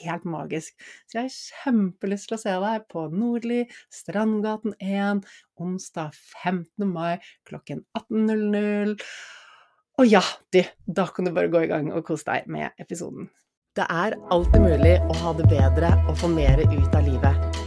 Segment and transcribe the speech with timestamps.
[0.00, 0.76] helt magisk.
[1.06, 5.24] Så jeg har kjempelyst til å se deg på Nordli, Strandgaten 1,
[5.62, 6.86] onsdag 15.
[6.90, 7.16] mai
[7.48, 8.96] klokken 18.00.
[9.96, 13.30] Og ja, du, da kan du bare gå i gang og kose deg med episoden.
[13.76, 17.45] Det er alltid mulig å ha det bedre og få mer ut av livet.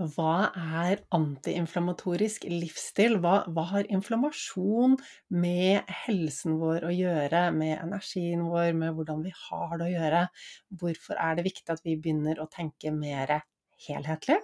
[0.00, 3.18] Hva er antiinflamatorisk livsstil?
[3.20, 4.94] Hva, hva, har inflammasjon
[5.36, 10.22] med helsen vår å gjøre, med energien vår, med hvordan vi har det å gjøre?
[10.80, 13.42] Hvorfor er det viktig at vi begynner å tenke mer
[13.84, 14.38] helhetlig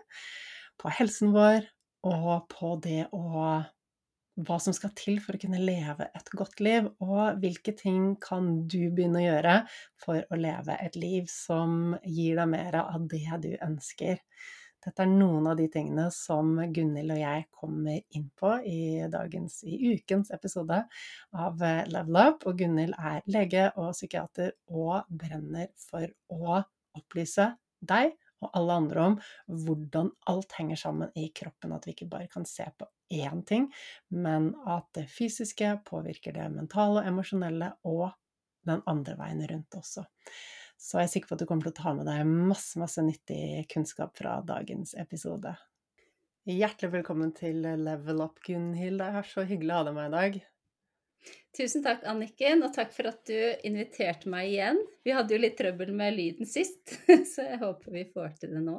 [0.76, 1.64] på helsen vår,
[2.04, 3.48] og på det å
[4.36, 8.66] hva som skal til for å kunne leve et godt liv, og hvilke ting kan
[8.68, 9.54] du begynne å gjøre
[10.04, 14.20] for å leve et liv som gir deg mer av det du ønsker.
[14.86, 19.58] Dette er noen av de tingene som Gunhild og jeg kommer inn på i dagens,
[19.66, 20.78] i ukens episode
[21.34, 22.46] av Level Up.
[22.46, 26.60] Og Gunhild er lege og psykiater og brenner for å
[26.96, 27.48] opplyse
[27.82, 29.16] deg og alle andre om
[29.66, 31.74] hvordan alt henger sammen i kroppen.
[31.74, 32.86] At vi ikke bare kan se på
[33.16, 33.66] én ting,
[34.14, 38.10] men at det fysiske påvirker det mentale og emosjonelle, og
[38.66, 40.06] den andre veien rundt også.
[40.76, 43.02] Så jeg er sikker på at du kommer til å ta med deg masse, masse
[43.02, 45.54] nyttig kunnskap fra dagens episode.
[46.46, 49.00] Hjertelig velkommen til Level Up, Gunhild.
[49.00, 50.36] Det er så hyggelig å ha deg med i dag.
[51.56, 54.80] Tusen takk, Anniken, og takk for at du inviterte meg igjen.
[55.06, 56.82] Vi hadde jo litt trøbbel med lyden sist,
[57.32, 58.74] så jeg håper vi får til det nå.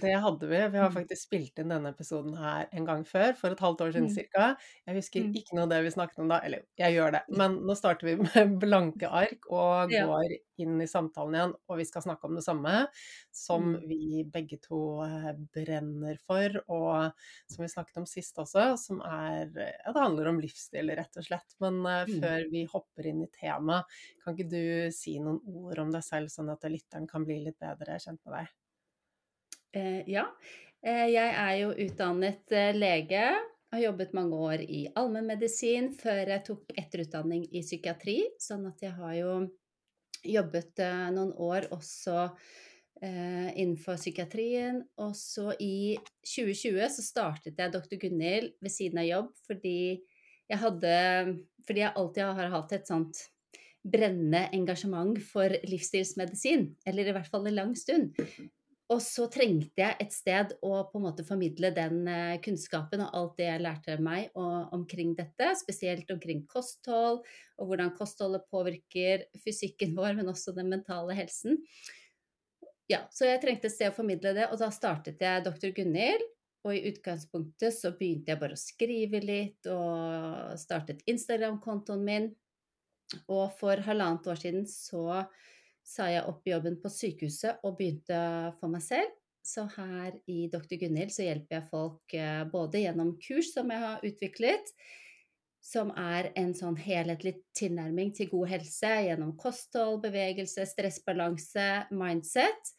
[0.00, 0.56] Det hadde vi.
[0.56, 0.94] Vi har mm.
[0.94, 4.30] faktisk spilt inn denne episoden her en gang før, for et halvt år siden mm.
[4.32, 4.46] ca.
[4.86, 5.36] Jeg husker mm.
[5.42, 8.08] ikke noe av det vi snakket om da, eller jeg gjør det, men nå starter
[8.08, 12.38] vi med blanke ark og går inn i samtalen igjen, og vi skal snakke om
[12.38, 12.74] det samme
[13.34, 13.78] som mm.
[13.90, 17.10] vi begge to eh, brenner for, og
[17.50, 21.26] som vi snakket om sist også, som er Ja, det handler om livsstil, rett og
[21.26, 21.56] slett.
[21.62, 25.94] Men uh, før vi hopper inn i temaet, kan ikke du si noen ord om
[25.94, 28.52] deg selv, sånn at lytteren kan bli litt bedre kjent med deg?
[29.74, 30.28] Eh, ja.
[30.84, 33.26] Eh, jeg er jo utdannet eh, lege.
[33.74, 38.20] Har jobbet mange år i allmennmedisin før jeg tok etterutdanning i psykiatri.
[38.38, 39.32] Sånn at jeg har jo
[40.24, 42.18] jobbet eh, noen år også
[43.02, 44.82] eh, innenfor psykiatrien.
[45.02, 47.98] Og så i 2020 så startet jeg Dr.
[48.04, 49.78] Gunhild ved siden av jobb fordi
[50.50, 50.96] jeg hadde
[51.64, 53.22] Fordi jeg alltid har hatt et sånt
[53.84, 56.70] brennende engasjement for livsstilsmedisin.
[56.88, 58.16] Eller i hvert fall en lang stund.
[58.92, 63.16] Og så trengte jeg et sted å på en måte formidle den eh, kunnskapen og
[63.16, 69.94] alt det jeg lærte meg omkring dette, spesielt omkring kosthold og hvordan kostholdet påvirker fysikken
[69.98, 71.62] vår, men også den mentale helsen.
[72.92, 75.72] Ja, så jeg trengte et sted å formidle det, og da startet jeg Dr.
[75.72, 76.28] Gunhild.
[76.64, 82.30] Og i utgangspunktet så begynte jeg bare å skrive litt og startet Instagram-kontoen min.
[83.28, 85.24] Og for halvannet år siden så
[85.84, 88.16] sa jeg opp jobben på sykehuset og begynte
[88.60, 89.12] for meg selv.
[89.44, 90.78] Så her i Dr.
[90.80, 94.70] Gunhild så hjelper jeg folk eh, både gjennom kurs som jeg har utviklet,
[95.64, 102.72] som er en sånn helhetlig tilnærming til god helse gjennom kosthold, bevegelse, stressbalanse, mindset.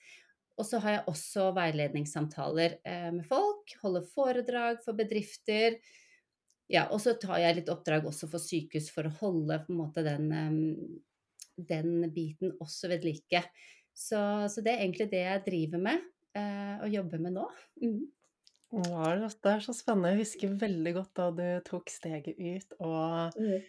[0.56, 5.80] Og så har jeg også veiledningssamtaler eh, med folk, holder foredrag for bedrifter.
[6.72, 10.32] Ja, og så tar jeg litt oppdrag også for sykehus for å holde måte den
[11.56, 13.44] den biten også ved like.
[13.96, 14.20] Så,
[14.52, 16.04] så, det er egentlig det jeg driver med
[16.36, 17.46] eh, og jobber med nå.
[17.82, 18.04] Mm.
[18.76, 20.12] Ja, det er så spennende.
[20.16, 23.62] Jeg husker veldig godt da du tok steget ut og mm.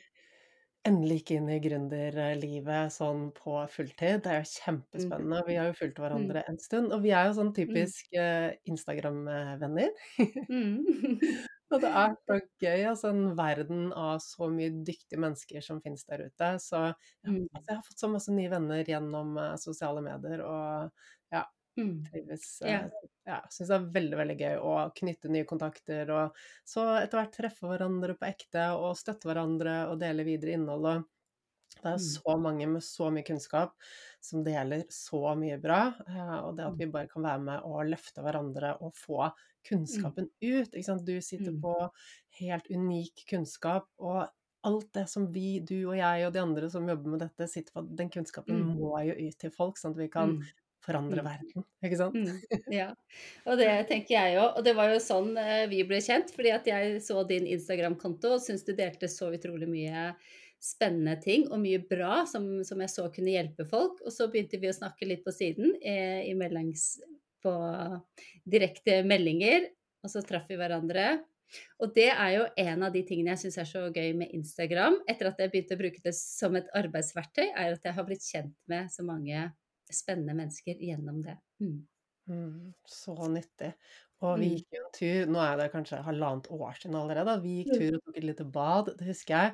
[0.87, 4.23] Endelig gikk inn i gründerlivet sånn på fulltid.
[4.25, 5.43] Det er jo kjempespennende.
[5.49, 6.05] Vi har jo fulgt mm.
[6.05, 7.57] hverandre en stund, og vi er jo sånn mm.
[7.59, 9.93] typisk uh, Instagram-venner.
[10.49, 10.81] Mm.
[11.75, 16.07] Og det er så gøy, altså en verden av så mye dyktige mennesker som finnes
[16.07, 16.51] der ute.
[16.63, 16.79] Så
[17.27, 17.41] mm.
[17.51, 20.93] altså, jeg har fått så masse nye venner gjennom uh, sosiale medier, og
[21.77, 21.97] mm.
[22.11, 22.47] trives.
[22.65, 22.89] Yeah.
[23.29, 27.37] ja, syns det er veldig, veldig gøy å knytte nye kontakter, og så etter hvert
[27.37, 30.91] treffe hverandre på ekte, og støtte hverandre og dele videre innhold.
[30.93, 31.13] og
[31.77, 32.07] det er mm.
[32.07, 33.75] så mange med så mye kunnskap
[34.25, 35.81] som deler så mye bra.
[36.09, 36.81] Eh, og det at mm.
[36.81, 39.29] vi bare kan være med og løfte hverandre og få
[39.67, 40.77] kunnskapen ut.
[41.05, 41.75] Du sitter på
[42.41, 44.27] helt unik kunnskap, og
[44.67, 47.77] alt det som vi, du og jeg og de andre som jobber med dette, sitter
[47.77, 50.39] på, den kunnskapen må jo ut til folk, sånn at vi kan
[50.87, 52.17] forandre verden, ikke sant?
[52.17, 52.89] Mm, ja,
[53.47, 54.59] og det tenker jeg òg.
[54.59, 58.37] Og det var jo sånn eh, vi ble kjent, fordi at jeg så din Instagram-konto
[58.37, 60.11] og syntes du delte så utrolig mye
[60.63, 64.01] spennende ting og mye bra som, som, jeg så kunne hjelpe folk.
[64.07, 66.97] Og så begynte vi å snakke litt på siden eh, i meldings,
[67.45, 67.55] på
[68.47, 69.69] direkte meldinger,
[70.03, 71.17] og så traff vi hverandre.
[71.83, 74.99] Og det er jo en av de tingene jeg syns er så gøy med Instagram,
[75.11, 78.27] etter at jeg begynte å bruke det som et arbeidsverktøy, er at jeg har blitt
[78.27, 79.47] kjent med så mange
[79.95, 81.37] spennende mennesker gjennom det.
[81.63, 81.79] Mm.
[82.27, 83.73] Mm, så nyttig.
[84.25, 84.55] Og vi mm.
[84.57, 87.81] gikk jo en tur, nå er det kanskje halvannet år siden allerede, vi gikk mm.
[87.83, 89.53] tur og tok et lite bad, det husker jeg.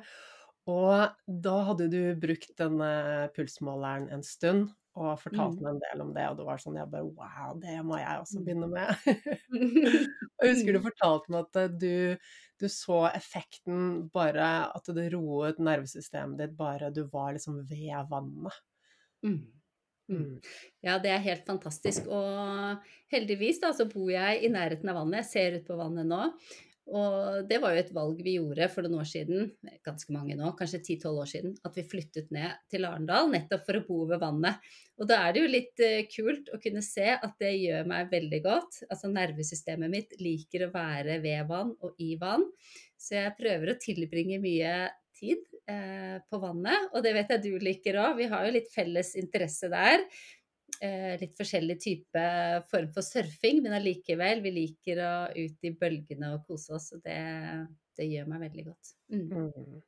[0.71, 2.93] Og da hadde du brukt denne
[3.35, 5.63] pulsmåleren en stund og fortalt mm.
[5.65, 8.21] meg en del om det, og det var sånn jeg bare Wow, det må jeg
[8.21, 8.91] også begynne med.
[10.37, 12.29] og jeg husker du fortalte meg at eh, du,
[12.61, 18.61] du, så effekten bare At det roet nervesystemet ditt bare du var liksom ved vannet.
[19.25, 19.41] Mm.
[20.11, 20.41] Mm.
[20.83, 22.09] Ja, det er helt fantastisk.
[22.11, 25.23] Og heldigvis da, så bor jeg i nærheten av vannet.
[25.23, 26.27] Jeg ser ut på vannet nå.
[26.91, 29.45] Og det var jo et valg vi gjorde for noen år siden,
[29.87, 33.79] ganske mange nå, kanskje 10-12 år siden, at vi flyttet ned til Arendal nettopp for
[33.79, 34.59] å bo ved vannet.
[34.99, 38.11] Og da er det jo litt uh, kult å kunne se at det gjør meg
[38.11, 38.81] veldig godt.
[38.89, 42.43] Altså nervesystemet mitt liker å være ved vann og i vann,
[42.99, 44.75] så jeg prøver å tilbringe mye
[45.15, 46.89] tid uh, på vannet.
[46.93, 50.03] Og det vet jeg du liker òg, vi har jo litt felles interesse der
[50.81, 52.23] eh, litt forskjellig type
[52.71, 57.03] form for surfing, men allikevel, vi liker å ut i bølgene og kose oss, og
[57.05, 57.19] det,
[57.99, 58.93] det gjør meg veldig godt.
[59.13, 59.29] Mm.
[59.31, 59.81] Mm.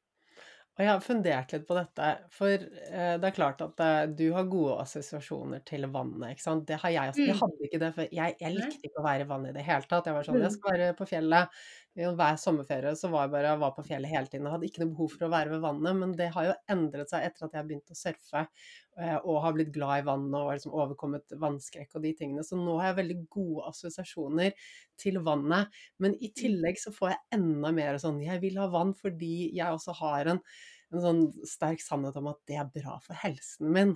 [0.76, 4.26] Og jeg har fundert litt på dette, for eh, det er klart at eh, du
[4.36, 6.66] har gode assosiasjoner til vannet, ikke sant.
[6.68, 7.30] Det har jeg også.
[7.30, 7.40] Jeg Mm.
[7.40, 9.88] hadde ikke det, for jeg, jeg likte ikke å være i vannet i det hele
[9.88, 10.10] tatt.
[10.12, 10.58] Jeg var sånn, jeg Mm.
[10.58, 11.62] skal være på fjellet.
[11.96, 14.48] Hver sommerferie så var jeg bare jeg var på fjellet hele tiden.
[14.48, 17.10] og hadde ikke noe behov for å være ved vannet, men det har jo endret
[17.14, 18.42] seg etter at jeg begynte å surfe
[19.00, 22.44] eh, og har blitt glad i vannet og liksom overkommet vannskrekk og de tingene.
[22.44, 24.52] Så nå har jeg veldig gode assosiasjoner
[25.00, 25.72] til vannet.
[26.04, 26.44] Men i Mm.
[26.44, 30.34] tillegg så får jeg enda mer sånn Jeg vil ha vann fordi jeg også har
[30.36, 30.42] en,
[30.92, 33.96] en sånn sterk sannhet om at det er bra for helsen min.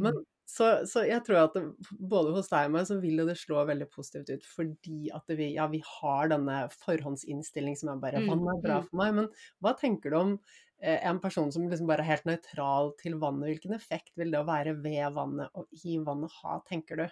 [0.00, 0.24] Men Mm.
[0.48, 1.62] Så, så jeg tror at det,
[2.10, 5.32] både hos deg og meg så vil jo det slå veldig positivt ut, fordi at
[5.38, 8.90] vi, ja, vi har denne forhåndsinnstilling som er bare Mm, vann er bra mm.
[8.90, 9.16] for meg.
[9.16, 9.30] Men
[9.62, 10.34] hva tenker du om
[10.82, 13.48] eh, en person som liksom bare er helt nøytral til vannet?
[13.52, 17.06] Hvilken effekt vil det å være ved vannet og i vannet ha, tenker du?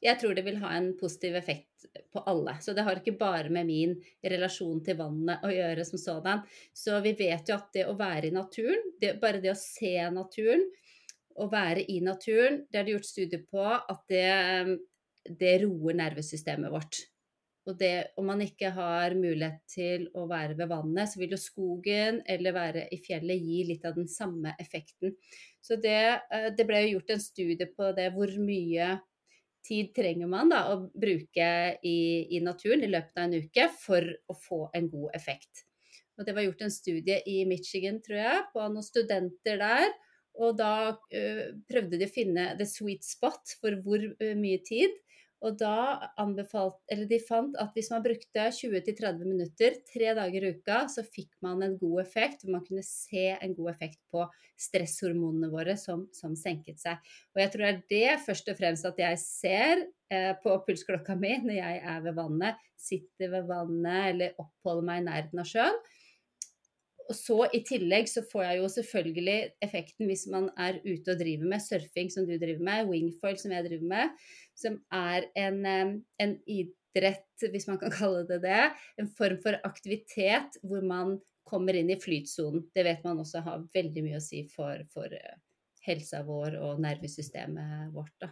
[0.00, 2.54] Jeg tror det vil ha en positiv effekt på alle.
[2.64, 6.46] Så det har ikke bare med min relasjon til vannet å gjøre som sådan.
[6.72, 9.92] Så vi vet jo at det å være i naturen, det, bare det å se
[10.14, 10.64] naturen
[11.40, 14.76] og være i naturen, det er det gjort studier på at det,
[15.40, 17.00] det roer nervesystemet vårt.
[17.68, 21.40] Og det, om man ikke har mulighet til å være ved vannet, så vil jo
[21.40, 25.14] skogen eller være i fjellet gi litt av den samme effekten.
[25.60, 26.00] Så det,
[26.32, 28.94] eh, det ble jo gjort en studie på det, hvor mye
[29.66, 31.48] tid trenger man da å bruke
[31.84, 31.98] i,
[32.32, 35.66] i naturen i løpet av en uke for å få en god effekt.
[36.16, 39.92] Og det var gjort en studie i Michigan, tror jeg, på noen studenter der.
[40.40, 40.72] Og da
[41.12, 41.22] ø,
[41.68, 44.96] prøvde de å finne the sweet spot for hvor ø, mye tid.
[45.40, 50.50] Og da anbefalt, eller de fant at hvis man brukte 20-30 minutter tre dager i
[50.52, 52.44] uka, så fikk man en god effekt.
[52.44, 54.26] hvor Man kunne se en god effekt på
[54.60, 57.00] stresshormonene våre som, som senket seg.
[57.32, 61.16] Og jeg tror det er det først og fremst at jeg ser eh, på pulsklokka
[61.16, 65.48] mi når jeg er ved vannet, sitter ved vannet eller oppholder meg i nærheten av
[65.48, 65.80] sjøen.
[67.10, 71.18] Og så i tillegg så får jeg jo selvfølgelig effekten hvis man er ute og
[71.18, 74.12] driver med surfing som du driver med, wingfoil som jeg driver med,
[74.58, 75.58] som er en,
[76.22, 78.62] en idrett, hvis man kan kalle det det.
[79.02, 81.18] En form for aktivitet hvor man
[81.50, 82.68] kommer inn i flytsonen.
[82.74, 85.40] Det vet man også har veldig mye å si for, for eh,
[85.88, 88.14] helsa vår og nervesystemet vårt.
[88.22, 88.30] da.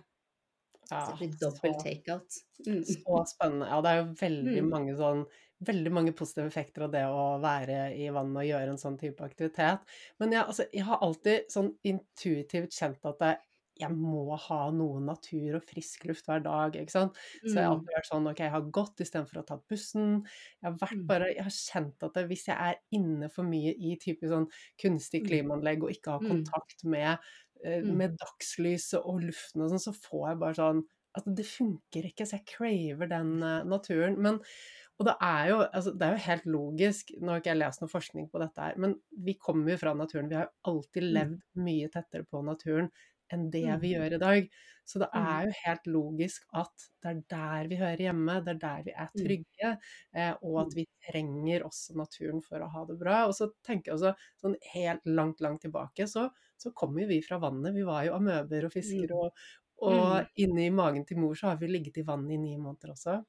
[0.91, 2.39] Ja, Så det blir dobbel så- takeout.
[2.67, 2.85] Mm.
[2.85, 3.67] Så spennende.
[3.69, 4.71] Ja, det er jo veldig Mm.
[4.71, 5.27] mange sånn
[5.61, 9.19] Veldig mange positive effekter av det å være i vannet og gjøre en sånn type
[9.19, 9.81] aktivitet.
[10.21, 13.39] Men jeg, altså, jeg har alltid sånn intuitivt kjent at jeg,
[13.81, 17.13] jeg må ha noe natur og frisk luft hver dag, ikke sant.
[17.45, 17.81] Så jeg har Mm.
[17.81, 20.23] alltid vært sånn OK, jeg har gått istedenfor å tatt bussen.
[20.63, 21.07] Jeg har vært Mm.
[21.09, 24.49] bare Jeg har kjent at det, hvis jeg er inne for mye i type sånn
[24.81, 25.29] kunstig Mm.
[25.29, 27.19] klimaanlegg og ikke har kontakt med.
[27.85, 30.83] Med dagslyset og luften og sånn, så får jeg bare sånn
[31.19, 34.19] at det funker ikke, så jeg craver den eh, naturen.
[34.23, 34.37] Men,
[34.99, 37.83] og det er, jo, altså, det er jo helt logisk, nå har ikke jeg lest
[37.83, 38.97] noe forskning på dette her, men
[39.27, 40.29] vi kommer jo fra naturen.
[40.31, 41.19] Vi har jo alltid Mm.
[41.19, 42.91] levd mye tettere på naturen
[43.33, 43.83] enn det Mm.
[43.83, 44.51] vi gjør i dag.
[44.89, 45.21] Så det Mm.
[45.21, 48.95] er jo helt logisk at det er der vi hører hjemme, det er der vi
[49.05, 49.21] er Mm.
[49.21, 49.73] trygge,
[50.17, 50.79] eh, og at Mm.
[50.79, 53.19] vi trenger også naturen for å ha det bra.
[53.29, 57.21] Og så tenker jeg også sånn helt langt, langt tilbake, så, så kommer jo vi
[57.23, 57.75] fra vannet.
[57.77, 59.37] Vi var jo amøber og fisker, og,
[59.85, 63.21] og inni magen til mor så har vi ligget i vannet i ni måneder også.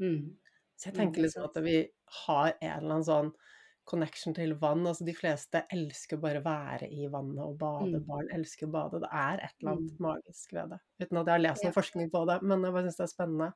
[0.00, 0.36] Mm.
[0.76, 1.76] Så jeg tenker er liksom at vi
[2.26, 3.30] har en eller annen sånn
[3.86, 4.84] connection til vann.
[4.86, 8.00] Altså de fleste elsker bare å være i vannet og bade.
[8.00, 8.06] Mm.
[8.08, 9.00] Barn elsker å bade.
[9.06, 10.06] Det er et eller annet Mm.
[10.10, 10.80] magisk ved det.
[11.00, 11.70] Uten at jeg har lest Ja.
[11.70, 13.52] forskning på det, men jeg bare syns det er spennende.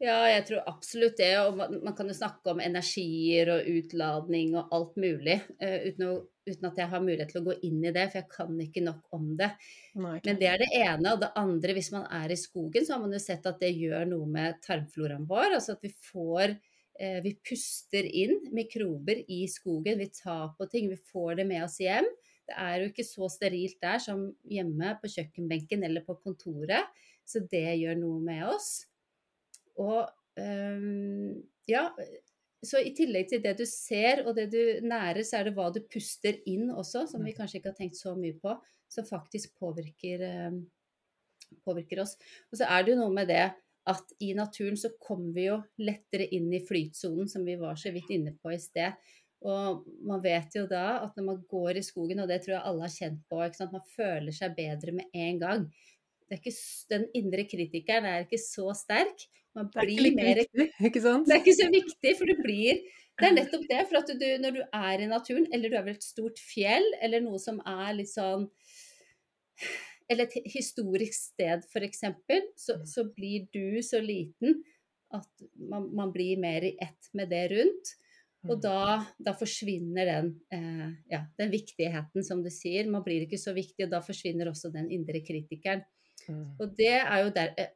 [0.00, 1.32] Ja, jeg tror absolutt det.
[1.42, 6.26] Og man, kan jo snakke om energier og utladning og alt mulig, eh, uten, å,
[6.46, 8.84] uten at jeg har mulighet til å gå inn i det, for jeg kan ikke
[8.84, 9.50] nok om det.
[9.96, 11.12] Nei, Men det er det ene.
[11.14, 13.74] Og det andre, hvis man er i skogen, så har man jo sett at det
[13.74, 15.54] gjør noe med tarmfloraen vår.
[15.58, 16.56] Altså at vi får
[16.98, 20.00] Vi puster inn mikrober i skogen.
[20.00, 20.88] Vi tar på ting.
[20.90, 22.08] Vi får det med oss hjem.
[22.48, 26.88] Det er jo ikke så sterilt der som hjemme på kjøkkenbenken eller på kontoret.
[27.28, 28.70] Så det gjør noe med oss.
[29.78, 30.08] Og
[30.40, 31.36] øhm,
[31.68, 31.84] ja,
[32.64, 35.68] så i tillegg til det du ser og det du nærer, så er det hva
[35.74, 38.56] du puster inn også, som vi kanskje ikke har tenkt så mye på,
[38.90, 40.62] som faktisk påvirker, øhm,
[41.68, 42.16] påvirker oss.
[42.48, 43.44] Og så er det jo noe med det
[43.88, 47.92] at i naturen så kommer vi jo lettere inn i flytsonen, som vi var så
[47.94, 48.96] vidt inne på i sted.
[49.48, 52.66] Og man vet jo da at når man går i skogen, og det tror jeg
[52.70, 53.42] alle har kjent på,
[53.72, 55.66] man føler seg bedre med en gang.
[56.34, 56.52] Ikke,
[56.92, 59.28] den indre kritikeren er ikke så sterk.
[59.56, 61.28] Man blir er mer viktig, ikke sant?
[61.28, 62.82] Det er ikke så viktig, for du blir
[63.18, 63.80] Det er nettopp det.
[63.90, 66.84] For at du, når du er i naturen, eller du er ved et stort fjell,
[67.02, 68.46] eller noe som er litt sånn
[70.08, 72.04] Eller et historisk sted, f.eks.,
[72.56, 72.84] så, mm.
[72.88, 74.62] så blir du så liten
[75.14, 77.94] at man, man blir mer i ett med det rundt.
[78.46, 78.62] Og mm.
[78.62, 78.80] da,
[79.28, 82.88] da forsvinner den, eh, ja, den, viktigheten, som du sier.
[82.90, 85.82] Man blir ikke så viktig, og da forsvinner også den indre kritikeren.
[86.28, 86.44] Mm.
[86.60, 87.72] Og det er jo der, eh,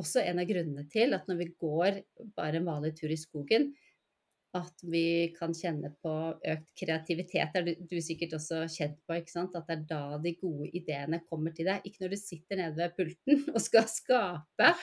[0.00, 2.00] også en av grunnene til at når vi går
[2.38, 3.72] bare en vanlig tur i skogen,
[4.56, 7.52] at vi kan kjenne på økt kreativitet.
[7.52, 9.56] Det er du, du sikkert også kjent på, ikke sant?
[9.58, 11.84] at det er da de gode ideene kommer til deg.
[11.84, 14.72] Ikke når du sitter nede ved pulten og skal skape.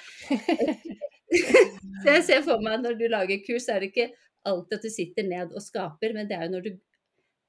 [2.03, 4.11] Så jeg ser for meg når du lager kurs, er det ikke
[4.45, 6.75] alltid at du sitter ned og skaper, men det er jo når du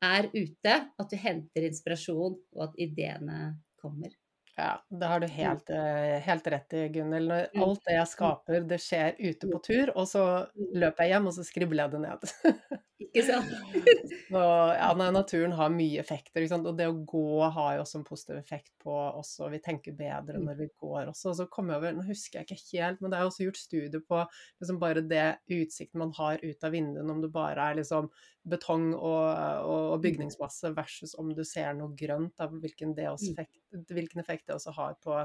[0.07, 4.13] er ute at du henter inspirasjon, og at ideene kommer.
[4.57, 7.33] Ja, det har du helt, eh, helt rett i, Gunhild.
[7.33, 7.63] Mm.
[7.63, 10.23] Alt det jeg skaper, det skjer ute på tur, og så
[10.57, 12.79] løper jeg hjem, og så skribler jeg det ned.
[13.05, 13.51] Ikke sant?
[14.31, 14.45] så,
[14.79, 16.69] ja, naturen har mye effekter, ikke sant?
[16.71, 19.99] og det å gå har jo også en positiv effekt på oss, og vi tenker
[19.99, 20.49] bedre mm.
[20.49, 21.35] når vi går også.
[21.35, 23.61] Og så kommer jeg over, nå husker jeg ikke helt, men det er også gjort
[23.61, 27.77] studier på liksom bare det utsikten man har ut av vinduene, om det bare er
[27.83, 28.09] liksom
[28.47, 29.23] betong og,
[29.67, 30.03] og, mm.
[30.05, 33.59] bygningsmasse versus om du ser noe grønt, da, hvilken, effekt,
[33.91, 35.19] hvilken effekt det også har på,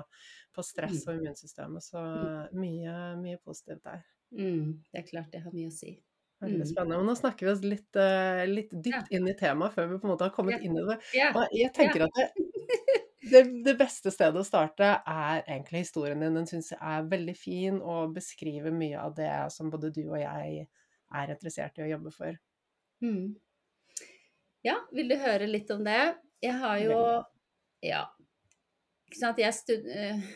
[0.56, 1.86] på stress og immunsystemet.
[1.86, 2.06] Så
[2.58, 4.02] mye, mye positivt der.
[4.32, 5.96] Mm, det er klart det har mye å si.
[6.42, 6.70] Veldig mm.
[6.72, 6.98] spennende.
[6.98, 10.08] Men nå snakker vi oss litt, uh, litt dypt inn i temaet før vi på
[10.08, 10.98] en måte har kommet inn i det.
[11.36, 12.30] Og jeg tenker at det,
[13.32, 16.40] det, det, beste stedet å starte er egentlig historien din.
[16.40, 20.18] Den syns jeg er veldig fin og beskriver mye av det som både du og
[20.18, 20.66] jeg
[21.12, 22.40] er interessert i å jobbe for.
[23.02, 23.34] Mm.
[24.66, 26.00] Ja, vil du høre litt om det?
[26.42, 27.02] Jeg har jo
[27.86, 28.06] Ja.
[29.10, 29.42] Ikke sant.
[29.42, 29.90] Jeg stud...
[29.90, 30.32] Uh,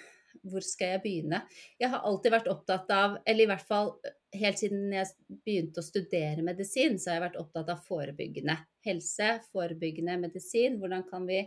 [0.46, 1.40] hvor skal jeg begynne?
[1.82, 3.94] Jeg har alltid vært opptatt av, eller i hvert fall
[4.36, 5.08] helt siden jeg
[5.46, 10.78] begynte å studere medisin, så har jeg vært opptatt av forebyggende helse, forebyggende medisin.
[10.82, 11.42] Hvordan kan vi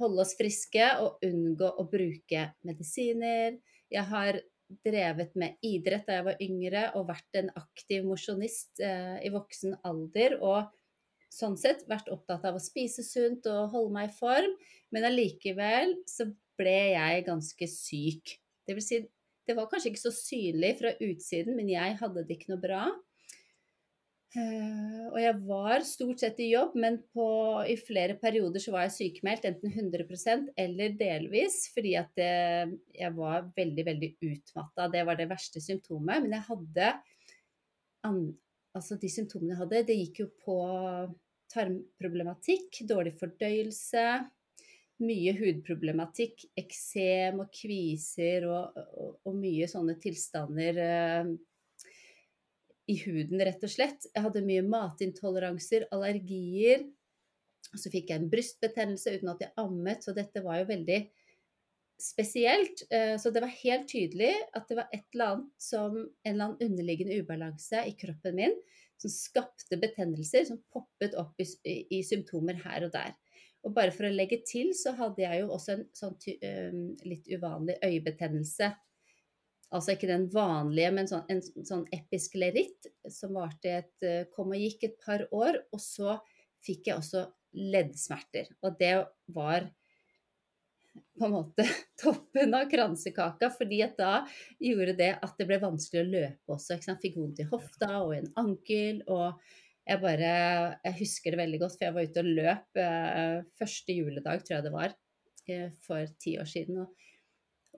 [0.00, 3.58] holde oss friske og unngå å bruke medisiner?
[3.92, 4.40] Jeg har
[4.84, 9.76] drevet med idrett da jeg var yngre og vært en aktiv mosjonist eh, i voksen
[9.88, 10.38] alder.
[10.40, 10.70] Og
[11.32, 14.54] sånn sett vært opptatt av å spise sunt og holde meg i form.
[14.92, 16.28] Men allikevel så
[16.60, 18.36] ble jeg ganske syk.
[18.66, 19.00] Det vil si,
[19.48, 22.84] det var kanskje ikke så synlig fra utsiden, men jeg hadde det ikke noe bra.
[24.32, 27.26] Uh, og jeg var stort sett i jobb, men på,
[27.68, 32.30] i flere perioder så var jeg sykemeldt, enten 100% eller delvis, fordi at det,
[32.96, 34.88] jeg var veldig, veldig utmatta.
[34.94, 36.24] Det var det verste symptomet.
[36.24, 36.94] Men jeg hadde
[38.72, 40.54] Altså, de symptomene jeg hadde, det gikk jo på
[41.52, 44.04] tarmproblematikk, dårlig fordøyelse,
[45.02, 51.32] mye hudproblematikk, eksem og kviser og, og, og, mye sånne tilstander eh,
[52.90, 54.08] i huden, rett og slett.
[54.10, 56.86] Jeg hadde mye matintoleranser, allergier.
[57.72, 60.98] Så fikk jeg en brystbetennelse uten at jeg ammet, så dette var jo veldig
[62.02, 62.84] spesielt.
[62.90, 66.48] Eh, så det var helt tydelig at det var et eller annet som en eller
[66.50, 68.56] annen underliggende ubalanse i kroppen min
[69.02, 71.46] som skapte betennelser som poppet opp i,
[71.90, 73.14] i symptomer her og der.
[73.62, 77.28] Og bare for å legge til, så hadde jeg jo også en sånn um, litt
[77.30, 78.72] uvanlig øyebetennelse.
[79.72, 84.52] Altså ikke den vanlige, men sånn, en sånn episk leritt som varte et, uh, kom
[84.52, 85.62] og gikk et par år.
[85.72, 86.18] Og så
[86.62, 88.52] fikk jeg også leddsmerter.
[88.64, 88.94] Og det
[89.32, 89.68] var
[90.92, 91.64] på en måte
[92.02, 94.12] toppen av kransekaka, fordi at da
[94.60, 96.76] gjorde det at det ble vanskelig å løpe også.
[96.76, 97.04] Ikke sant?
[97.04, 99.02] Fikk vondt i hofta og en ankel.
[99.08, 99.40] og
[99.82, 100.34] jeg bare
[100.84, 104.56] Jeg husker det veldig godt, for jeg var ute og løp eh, første juledag, tror
[104.56, 104.94] jeg det var,
[105.48, 106.84] eh, for ti år siden.
[106.84, 107.08] Og,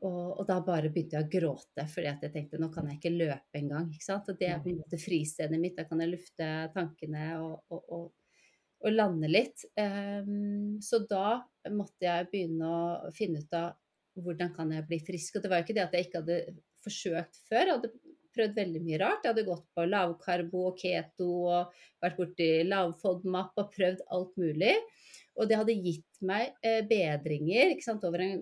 [0.04, 2.98] og, og, da bare begynte jeg å gråte, fordi at jeg tenkte nå kan jeg
[2.98, 3.88] ikke løpe engang.
[3.88, 5.78] Og det er på en måte fristedet mitt.
[5.78, 8.10] Da kan jeg lufte tankene og, og,
[8.84, 9.64] og lande litt.
[9.80, 11.38] Um, så da
[11.72, 13.72] måtte jeg begynne å finne ut av
[14.20, 15.38] hvordan kan jeg bli frisk.
[15.38, 16.40] Og det var jo ikke det at jeg ikke hadde
[16.84, 17.62] forsøkt før.
[17.62, 17.92] Jeg hadde
[18.34, 19.24] prøvd veldig mye rart.
[19.24, 24.76] Jeg hadde gått på lavkarbo og keto og vært borti lavfodmap og prøvd alt mulig.
[25.40, 28.38] Og det hadde gitt meg bedringer, bedringer sant, over en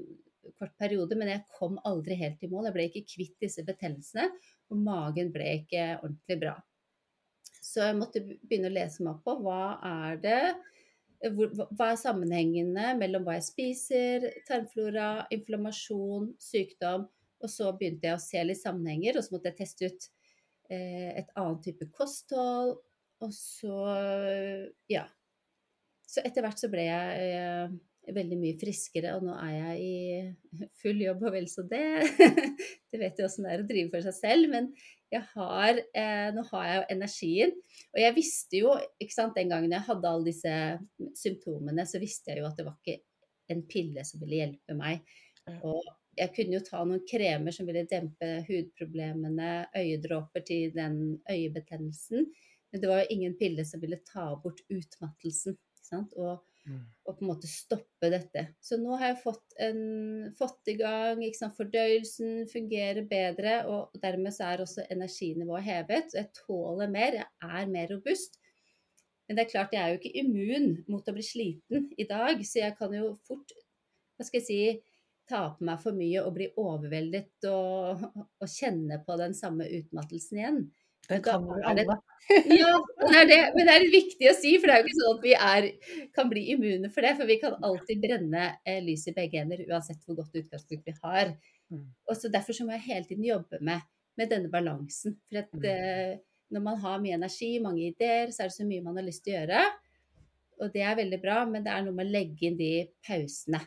[0.59, 2.69] kort periode, men jeg kom aldri helt i mål.
[2.69, 4.29] Jeg ble ikke kvitt disse betennelsene,
[4.73, 6.57] og magen ble ikke ordentlig bra.
[7.63, 10.43] Så jeg måtte begynne å lese meg opp på hva er det
[11.23, 17.07] hva er sammenhengene mellom hva jeg spiser, tarmflora, inflammasjon, sykdom
[17.43, 20.05] Og så begynte jeg å se litt sammenhenger, og så måtte jeg teste ut
[20.71, 22.77] eh, et annet type kosthold.
[23.23, 23.79] Og så,
[24.91, 25.09] ja.
[26.07, 27.75] Så etter hvert så ble jeg eh,
[28.11, 31.85] veldig mye friskere, og nå er jeg i full jobb og vel så det.
[32.91, 34.71] det vet jo åssen det er å drive for seg selv, men
[35.13, 37.57] jeg har, eh, nå har jeg jo energien.
[37.93, 40.55] Og jeg visste jo, ikke sant, den gangen jeg hadde alle disse
[41.21, 43.03] symptomene, så visste jeg jo at det var ikke
[43.53, 45.03] en pille som ville hjelpe meg.
[45.67, 45.83] Og
[46.19, 50.97] jeg kunne jo ta noen kremer som ville dempe hudproblemene, øyedråper til den
[51.31, 52.27] øyebetennelsen.
[52.73, 55.57] Men det var jo ingen pille som ville ta bort utmattelsen.
[55.57, 56.17] Ikke sant?
[56.17, 56.41] Og.
[56.71, 58.45] Og på en måte stoppe dette.
[58.63, 59.81] Så nå har jeg fått, en,
[60.39, 66.15] fått i gang sant, Fordøyelsen fungerer bedre, og dermed så er også energinivået hevet.
[66.15, 68.39] Jeg tåler mer, jeg er mer robust.
[69.27, 72.43] Men det er klart, jeg er jo ikke immun mot å bli sliten i dag,
[72.47, 73.55] så jeg kan jo fort
[74.19, 74.97] hva skal jeg si,
[75.31, 78.03] ta på meg for mye og bli overveldet og,
[78.43, 80.61] og kjenne på den samme utmattelsen igjen.
[81.13, 81.85] Det kan vi alle.
[82.63, 82.73] ja,
[83.03, 83.39] det er det.
[83.57, 85.69] men det er viktig å si, for det er jo ikke sånn at vi er,
[86.17, 87.15] kan bli immune for det.
[87.19, 90.95] For vi kan alltid brenne eh, lys i begge ender, uansett hvor godt utgangspunkt vi
[91.03, 91.35] har.
[91.73, 91.89] Mm.
[92.09, 93.85] Og så Derfor så må jeg hele tiden jobbe med,
[94.21, 95.19] med denne balansen.
[95.29, 95.69] For at, mm.
[95.73, 96.15] eh,
[96.53, 99.27] når man har mye energi, mange ideer, så er det så mye man har lyst
[99.27, 99.67] til å gjøre.
[100.63, 102.73] Og det er veldig bra, men det er noe med å legge inn de
[103.05, 103.61] pausene.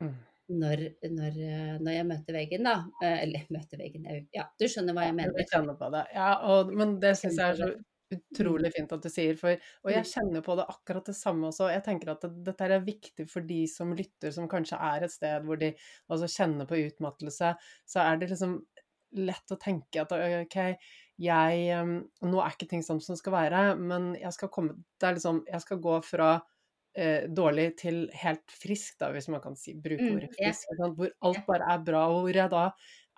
[0.00, 0.18] Mm
[0.50, 0.82] når,
[1.12, 2.74] når, eh, når, jeg møter veggen, da.
[3.02, 5.38] Eh, eller møter veggen, ja, du skjønner hva jeg mener.
[5.42, 6.04] Jeg kjenner på det.
[6.16, 7.70] Ja, og, men det syns jeg er så
[8.10, 9.36] utrolig fint at du sier.
[9.38, 10.10] For, og jeg mm.
[10.10, 11.70] kjenner på det akkurat det samme også.
[11.70, 15.14] Jeg tenker at det, dette er viktig for de som lytter, som kanskje er et
[15.14, 15.72] sted hvor de
[16.10, 17.54] kjenner på utmattelse.
[17.88, 18.58] Så er det liksom
[19.20, 20.56] lett å tenke at OK,
[21.20, 21.86] jeg
[22.22, 25.40] Nå er ikke ting sånn som skal være, men jeg skal komme Det er liksom
[25.50, 26.28] Jeg skal gå fra
[26.96, 30.70] eh, dårlig til helt frisk, da, hvis man kan si, bruke mm, ordet frisk.
[30.72, 30.96] Mm, yeah.
[30.98, 32.64] Hvor alt bare er bra, og hvor jeg da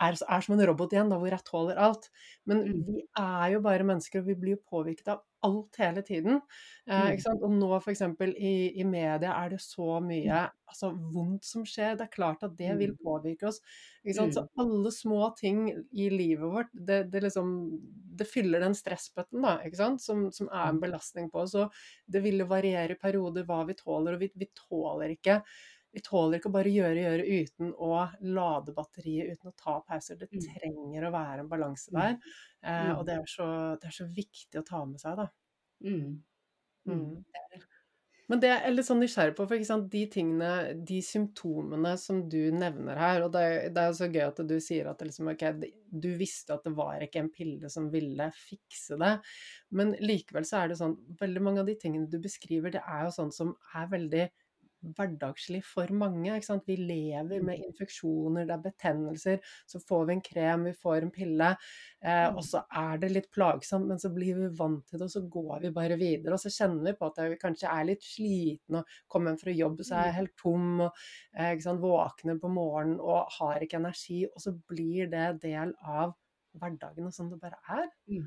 [0.00, 2.08] er, er, som en robot igjen, da, hvor jeg tåler alt.
[2.48, 2.80] Men mm.
[2.88, 6.40] vi er jo bare mennesker, og vi blir jo påvirket av alt hele tiden.
[6.86, 7.38] Eh, mm.
[7.42, 8.02] Og nå f.eks.
[8.32, 11.96] I, i media er det så mye altså, vondt som skjer.
[11.98, 13.00] Det er klart at det vil mm.
[13.02, 13.60] påvirke oss.
[14.02, 17.52] Så alle små ting i livet vårt, det, det, liksom,
[18.18, 19.56] det fyller den stressbøtten da,
[20.02, 21.56] som, som, er en belastning på oss.
[21.58, 21.74] Og
[22.06, 25.42] det vil variere i perioder hva vi tåler, og vi, vi tåler ikke
[25.92, 27.90] vi tåler ikke å bare gjøre, gjøre uten å
[28.32, 30.16] lade batteriet, uten å ta pauser.
[30.20, 30.40] Det mm.
[30.46, 31.98] trenger å være en balanse mm.
[31.98, 32.16] der.
[32.64, 33.06] Eh, og mm.
[33.08, 35.28] det er, så, det er, så, viktig å ta med seg, da.
[35.84, 36.16] Mm.
[36.88, 37.62] Mm.
[38.32, 40.50] Men det jeg er litt sånn nysgjerrig på, for de tingene,
[40.88, 44.54] de symptomene som du nevner her, og det, det er jo så gøy at du
[44.64, 48.96] sier at liksom, okay, du visste at det var ikke en pille som ville fikse
[49.02, 49.12] det,
[49.76, 53.04] men likevel så er det sånn, veldig mange av de tingene du beskriver, det er
[53.10, 54.24] jo sånn som er veldig
[54.82, 56.34] hverdagslig for mange.
[56.66, 57.64] Vi lever med mm.
[57.68, 59.52] infeksjoner, det er betennelser.
[59.68, 61.50] Så får vi en krem, vi får en pille.
[62.02, 62.48] Eh, og mm.
[62.48, 65.66] så er det litt plagsomt, men så blir vi vant til det, og så går
[65.66, 66.36] vi bare videre.
[66.36, 69.56] Og så kjenner vi på at vi kanskje er litt sliten og kommer hjem fra
[69.56, 70.18] jobb, så er jeg mm.
[70.20, 70.70] helt tom.
[70.88, 71.04] og
[71.36, 74.22] eh, Våkner på morgenen og har ikke energi.
[74.28, 76.16] Og så blir det del av
[76.60, 77.88] hverdagen, og sånn det bare er.
[78.10, 78.26] Mm.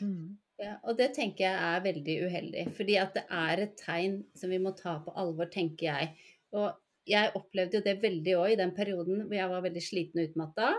[0.00, 0.38] Mm.
[0.60, 2.66] Ja, og det tenker jeg er veldig uheldig.
[2.76, 6.10] Fordi at det er et tegn som vi må ta på alvor, tenker jeg.
[6.52, 6.68] Og
[7.08, 10.28] jeg opplevde jo det veldig òg i den perioden hvor jeg var veldig sliten og
[10.30, 10.74] utmatta.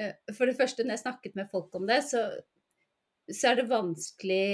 [0.00, 2.24] Eh, for det første, når jeg snakket med folk om det, så,
[3.28, 4.48] så er det vanskelig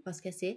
[0.00, 0.52] Hva skal jeg si?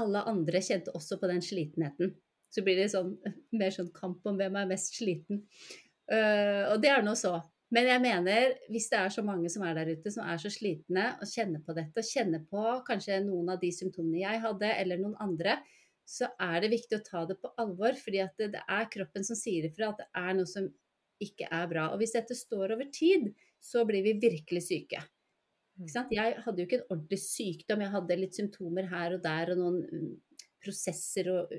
[0.00, 2.14] Alle andre kjente også på den slitenheten.
[2.50, 3.14] Så blir det sånn,
[3.54, 5.44] mer sånn kamp om hvem er mest sliten.
[6.10, 7.36] Uh, og det er nå så.
[7.74, 10.50] Men jeg mener, hvis det er så mange som er der ute som er så
[10.52, 14.70] slitne og kjenner på dette, og kjenner på kanskje noen av de symptomene jeg hadde,
[14.82, 15.56] eller noen andre,
[16.04, 17.96] så er det viktig å ta det på alvor.
[17.98, 20.68] fordi det, det er kroppen som sier ifra at det er noe som
[21.24, 21.88] ikke er bra.
[21.92, 23.30] Og hvis dette står over tid,
[23.62, 25.00] så blir vi virkelig syke.
[25.80, 25.88] Mm.
[26.14, 29.62] Jeg hadde jo ikke en ordentlig sykdom, jeg hadde litt symptomer her og der og
[29.62, 29.80] noen
[30.64, 31.52] prosesser og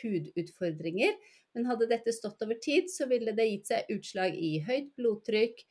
[0.00, 1.14] hudutfordringer.
[1.56, 5.62] Men hadde dette stått over tid, så ville det gitt seg utslag i høyt blodtrykk,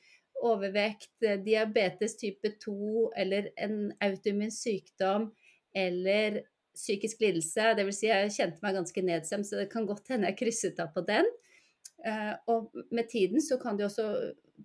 [0.47, 5.32] overvekt, eh, diabetes type 2 eller en autoimmun sykdom
[5.76, 6.43] eller
[6.78, 7.73] psykisk lidelse.
[7.78, 8.00] Dvs.
[8.00, 11.02] Si jeg kjente meg ganske nedstemt, så det kan godt hende jeg krysset av på
[11.08, 11.26] den.
[12.06, 14.10] Eh, og med tiden så kan det også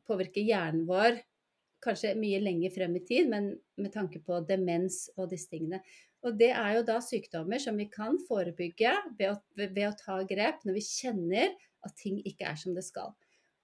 [0.08, 1.22] påvirke hjernen vår
[1.82, 5.82] kanskje mye lenger frem i tid, men med tanke på demens og disse tingene.
[6.22, 10.20] Og det er jo da sykdommer som vi kan forebygge ved å, ved å, ta
[10.26, 13.10] grep når vi kjenner at ting ikke er som det skal.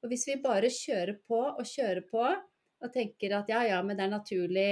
[0.02, 2.24] Og hvis vi bare kjører på og kjører på
[2.78, 4.66] og tenker at ja, ja, men det er naturlig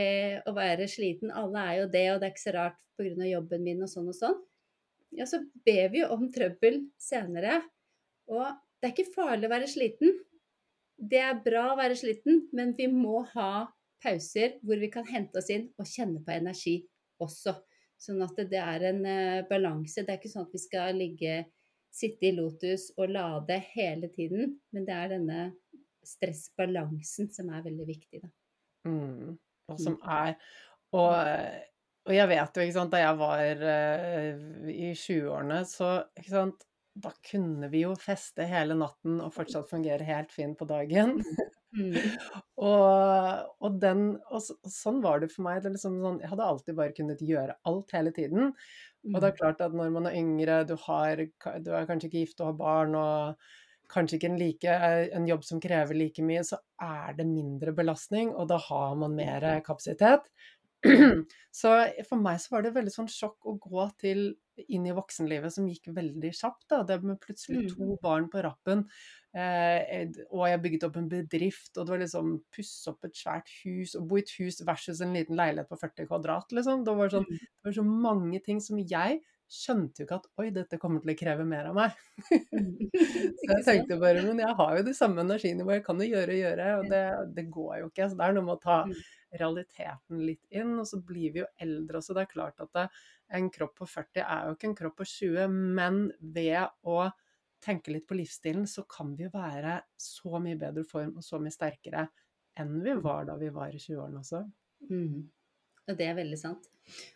[0.47, 3.27] å være sliten, alle er jo det, og det er ikke så rart pga.
[3.27, 4.37] jobben min og sånn og sånn,
[5.17, 7.61] ja, så ber vi jo om trøbbel senere.
[8.31, 8.47] Og
[8.79, 10.19] det er ikke farlig å være sliten.
[10.97, 13.67] Det er bra å være sliten, men vi må ha
[14.03, 16.77] pauser hvor vi kan hente oss inn og kjenne på energi
[17.23, 17.57] også.
[18.01, 20.05] Sånn at det er en uh, balanse.
[20.05, 21.39] Det er ikke sånn at vi skal ligge,
[21.97, 25.47] sitte i lotus og lade hele tiden, men det er denne
[26.07, 28.21] stressbalansen som er veldig viktig.
[28.21, 28.31] Da.
[28.91, 29.33] Mm.
[29.73, 30.37] Og som er
[30.95, 31.17] og,
[32.07, 36.67] og, jeg vet jo, ikke sant, da jeg var uh, i 20-årene, så ikke sant
[36.97, 41.19] da kunne vi jo feste hele natten og fortsatt fungere helt fint på dagen.
[41.77, 41.97] Mm.
[42.69, 45.63] og, og, den, og, sånn var det for meg.
[45.63, 48.51] Det liksom sånn, jeg hadde alltid bare kunnet gjøre alt hele tiden.
[49.07, 49.39] Og det er mm.
[49.39, 51.23] klart at når man er yngre, du, har,
[51.63, 54.77] du er kanskje ikke gift og har barn, og kanskje ikke en, like,
[55.15, 59.15] en jobb som krever like mye, så er det mindre belastning, og da har man
[59.19, 60.27] mer kapasitet.
[61.57, 61.71] Så
[62.05, 64.27] for meg så var det veldig sånn sjokk å gå til
[64.65, 66.67] inn i voksenlivet som gikk veldig kjapt.
[66.73, 68.01] da, Det med plutselig to mm.
[68.03, 68.87] barn på rappen.
[69.37, 73.53] Eh, og jeg bygget opp en bedrift, og det var liksom pusse opp et svært
[73.63, 76.85] hus, og bo i et hus versus en liten leilighet på 40 kvadrat, liksom.
[76.87, 77.49] Det var, sånn, mm.
[77.49, 81.13] det var så mange ting som jeg skjønte jo ikke at oi, dette kommer til
[81.13, 82.01] å kreve mer av meg.
[82.51, 82.73] Mm.
[83.39, 86.35] så jeg tenkte bare men jeg har jo det samme energinivået, jeg kan jo gjøre
[86.35, 87.05] og gjøre, og det,
[87.37, 88.09] det, går jo ikke.
[88.11, 88.81] Så det er noe med å ta
[89.35, 90.75] realiteten litt inn.
[90.81, 92.89] Og så blir vi jo eldre så Det er klart at det,
[93.37, 97.09] en kropp på 40 er jo ikke en kropp på 20, men ved å
[97.65, 101.41] tenke litt på livsstilen, så kan vi jo være så mye bedre form og så
[101.43, 102.07] mye sterkere
[102.57, 104.43] enn vi var da vi var i 20-årene også.
[104.91, 105.27] Mm.
[105.87, 106.69] Og det er veldig sant.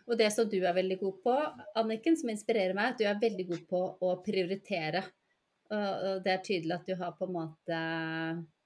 [0.08, 1.34] Og det som du er veldig god på,
[1.80, 5.02] Anniken, som inspirerer meg, at du er veldig god på å prioritere.
[5.70, 7.80] Og det er tydelig at du har på en måte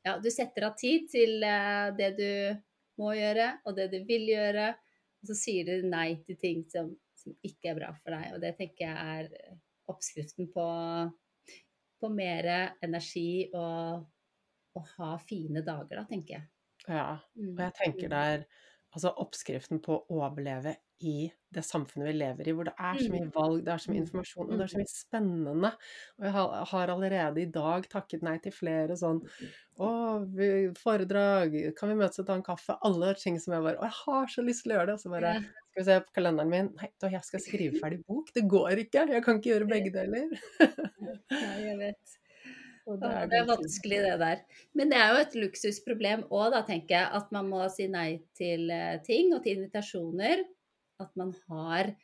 [0.05, 2.31] Ja, du setter av tid til eh, det du
[3.01, 4.71] må gjøre, og det du vil gjøre.
[5.23, 8.35] Og så sier du nei til ting som, som ikke er bra for deg.
[8.37, 10.67] Og det tenker jeg er eh, oppskriften på,
[12.01, 12.51] på mer
[12.85, 14.05] energi og
[14.75, 16.47] å ha fine dager, da, tenker jeg.
[16.85, 18.13] Ja, og jeg tenker mm.
[18.13, 18.47] det er
[18.95, 23.09] altså oppskriften på å overleve i det samfunnet vi lever i, hvor det er så
[23.11, 23.33] mye mm.
[23.35, 24.05] valg, det er så mye mm.
[24.05, 25.71] informasjon, og det er så mye spennende.
[26.19, 26.35] Og jeg
[26.71, 29.21] har allerede i dag takket nei til flere sånn
[29.83, 29.91] Å,
[30.79, 32.79] foredrag, kan vi møtes og ta en kaffe?
[32.87, 34.97] Alle ting som jeg bare Å, jeg har så lyst til å gjøre det.
[34.97, 38.03] Og så bare skal vi se på kalenderen min Nei, da, jeg skal skrive ferdig
[38.07, 38.31] bok.
[38.35, 39.09] Det går ikke.
[39.17, 40.31] Jeg kan ikke gjøre begge deler.
[41.35, 42.21] Nei, jeg vet.
[42.85, 44.41] Det er, det er, vanskelig, det der.
[44.77, 47.07] Men det er jo et luksusproblem òg, da, tenker jeg.
[47.17, 50.45] At man må si nei til eh, ting og til invitasjoner.
[51.01, 51.95] At man har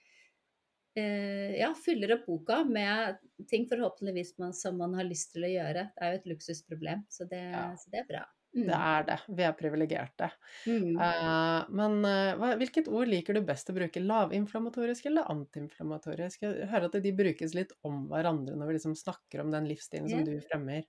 [0.97, 5.53] eh, Ja, fyller opp boka med ting forhåpentligvis man, som man har lyst til å
[5.53, 5.91] gjøre.
[5.93, 7.67] Det er jo et luksusproblem, så det, ja.
[7.77, 8.25] så det er bra.
[8.51, 8.67] Mm.
[8.67, 9.17] Det er det.
[9.39, 10.29] Vi er privilegerte.
[10.67, 10.97] Mm.
[10.99, 14.03] Uh, men uh, hvilket ord liker du best å bruke?
[14.03, 16.43] Lavinflammatorisk eller antiinflammatorisk?
[16.49, 20.11] Jeg hører at de brukes litt om hverandre når vi liksom snakker om den livsstilen
[20.11, 20.83] som du fremmer.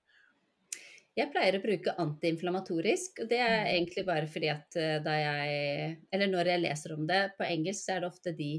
[1.12, 3.70] Jeg pleier å bruke antiinflammatorisk, og det er mm.
[3.76, 7.84] egentlig bare fordi at uh, da jeg Eller når jeg leser om det på engelsk,
[7.84, 8.52] så er det ofte de,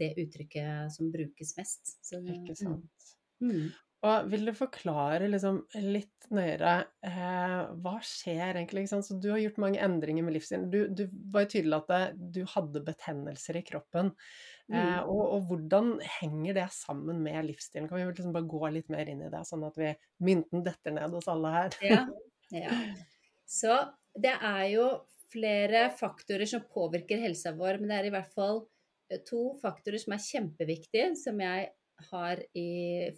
[0.00, 1.96] det uttrykket som brukes mest.
[2.02, 3.10] Så, Ikke sant.
[3.44, 3.70] Mm.
[4.04, 6.72] Og vil du forklare liksom litt nøyere
[7.06, 8.84] eh, hva skjer egentlig?
[8.90, 10.66] Så du har gjort mange endringer med livsstilen.
[10.72, 12.00] Du, du var jo tydelig at det,
[12.36, 14.12] du hadde betennelser i kroppen.
[14.68, 15.08] Eh, mm.
[15.08, 17.88] og, og, hvordan henger det sammen med livsstilen?
[17.88, 20.96] Kan vi liksom bare gå litt mer inn i det, sånn at vi mynten detter
[20.98, 21.78] ned hos alle her?
[21.84, 22.04] ja,
[22.64, 22.78] ja.
[23.48, 23.78] Så
[24.20, 24.88] det er jo
[25.34, 28.62] flere faktorer som påvirker helsa vår, men det er i hvert fall
[29.08, 31.72] eh, to faktorer som er kjempeviktige, som jeg
[32.10, 32.68] har i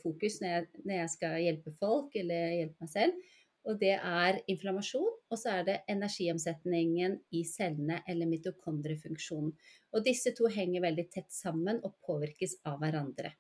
[0.03, 3.33] fokus når jeg, når jeg, skal hjelpe folk eller hjelpe meg selv.
[3.67, 9.51] Og det er inflammasjon, og så er det energiomsetningen i cellene eller mitokondriefunksjonen.
[9.91, 13.33] Og disse to henger veldig tett sammen og påvirkes av hverandre.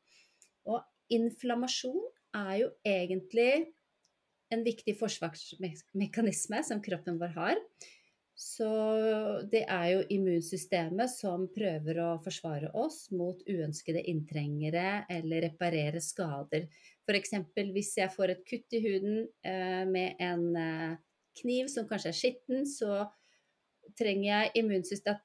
[0.67, 0.83] Og
[1.15, 2.03] inflammasjon
[2.35, 3.69] er jo egentlig
[4.51, 7.63] en viktig forsvarsmekanisme som kroppen vår har.
[8.37, 8.69] Så
[9.49, 16.67] det er jo immunsystemet som prøver å forsvare oss mot uønskede inntrengere eller reparere skader.
[17.09, 17.33] F.eks.
[17.73, 20.99] hvis jeg får et kutt i huden eh, med en eh,
[21.41, 23.07] kniv som kanskje er skitten, så
[23.97, 24.69] trenger jeg,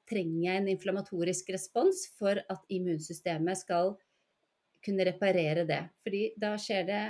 [0.08, 3.92] trenger jeg en inflammatorisk respons for at immunsystemet skal
[4.82, 5.82] kunne reparere det.
[6.00, 7.04] Fordi da skjer det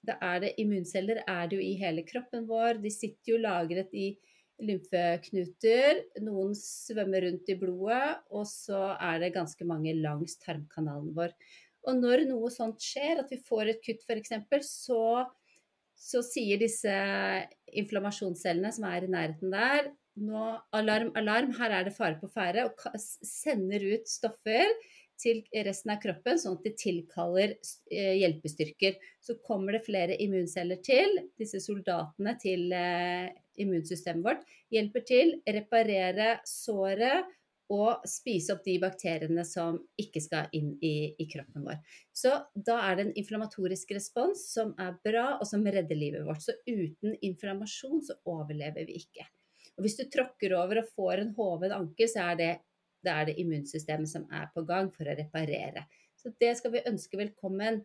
[0.00, 2.78] Da er det immunceller er det jo i hele kroppen vår.
[2.80, 4.14] De sitter jo lagret i
[4.64, 6.04] lymfeknuter.
[6.24, 11.34] Noen svømmer rundt i blodet, og så er det ganske mange langs tarmkanalen vår.
[11.88, 14.34] Og når noe sånt skjer, at vi får et kutt f.eks.,
[14.68, 15.02] så,
[15.96, 16.92] så sier disse
[17.80, 20.46] inflammasjonscellene som er i nærheten der, nå
[20.76, 24.66] alarm, alarm, her er det fare på ferde, og sender ut stoffer
[25.20, 27.56] til resten av kroppen, sånn at de tilkaller
[27.92, 28.96] eh, hjelpestyrker.
[29.20, 31.18] Så kommer det flere immunceller til.
[31.40, 33.28] Disse soldatene til eh,
[33.60, 37.28] immunsystemet vårt hjelper til, reparere såret
[37.70, 41.78] og spise opp de bakteriene som ikke skal inn i, i, kroppen vår.
[42.10, 46.42] Så da er det en inflammatorisk respons som er bra, og som redder livet vårt.
[46.42, 49.28] Så uten inflammasjon så overlever vi ikke.
[49.78, 52.50] Og hvis du tråkker over og får en hoven anker, så er det,
[53.04, 55.86] det er det immunsystemet som er på gang for å reparere.
[56.20, 57.80] Så det skal vi ønske velkommen.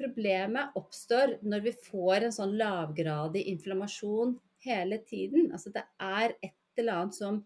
[0.00, 5.50] Problemet oppstår når vi får en sånn lavgradig inflammasjon hele tiden.
[5.52, 7.42] Altså det er et eller annet som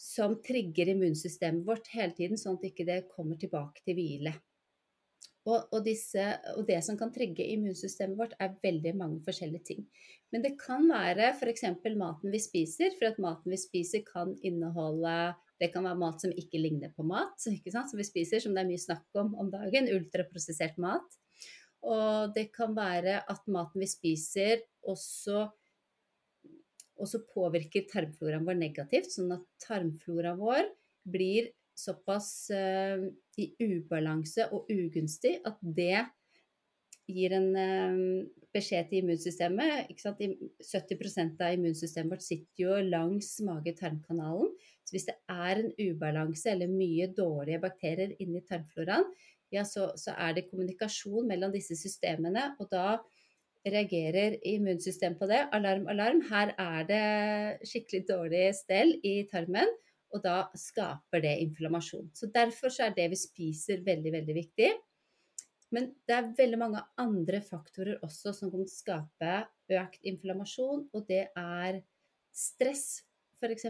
[0.00, 4.32] som trigger immunsystemet vårt hele tiden, sånn at det ikke kommer tilbake til hvile.
[5.48, 9.84] Og, og, disse, og, det som kan trigge immunsystemet vårt, er veldig mange forskjellige ting.
[10.32, 11.66] Men det kan være f.eks.
[12.00, 15.14] maten vi spiser, for at maten vi spiser kan inneholde
[15.60, 18.70] Det kan være mat som ikke ligner på mat, som vi spiser, som det er
[18.70, 19.90] mye snakk om om dagen.
[19.92, 21.18] Ultraprosessert mat.
[21.80, 25.48] Og det kan være at maten vi spiser, også
[27.00, 30.66] også påvirker tarmfloraen vår negativt, sånn at tarmfloraen vår
[31.08, 33.06] blir såpass uh,
[33.40, 36.02] i ubalanse og ugunstig at det
[37.10, 39.88] gir en uh, beskjed til immunsystemet.
[39.96, 44.52] 70% av immunsystemet vårt sitter jo langs mage-tarmkanalen.
[44.92, 49.06] Hvis det er en ubalanse eller mye dårlige bakterier inni tarmfloraen,
[49.50, 52.52] ja, så, så er det kommunikasjon mellom disse systemene.
[52.62, 53.00] Og da
[53.66, 55.40] reagerer immunsystemet på det.
[55.56, 56.22] Alarm, alarm.
[56.30, 59.68] Her er det skikkelig dårlig stell i tarmen,
[60.14, 62.08] og da skaper det inflammasjon.
[62.14, 64.70] Så Derfor så er det vi spiser, veldig, veldig viktig.
[65.70, 69.34] Men det er veldig mange andre faktorer også som kan skape
[69.70, 71.78] økt inflammasjon, og det er
[72.34, 73.04] stress,
[73.38, 73.68] f.eks.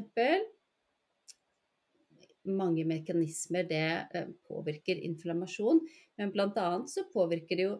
[2.48, 5.82] Mange mekanismer det eh, påvirker inflammasjon,
[6.16, 6.68] men bl.a.
[6.88, 7.78] så påvirker det jo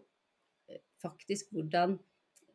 [1.01, 1.97] faktisk hvordan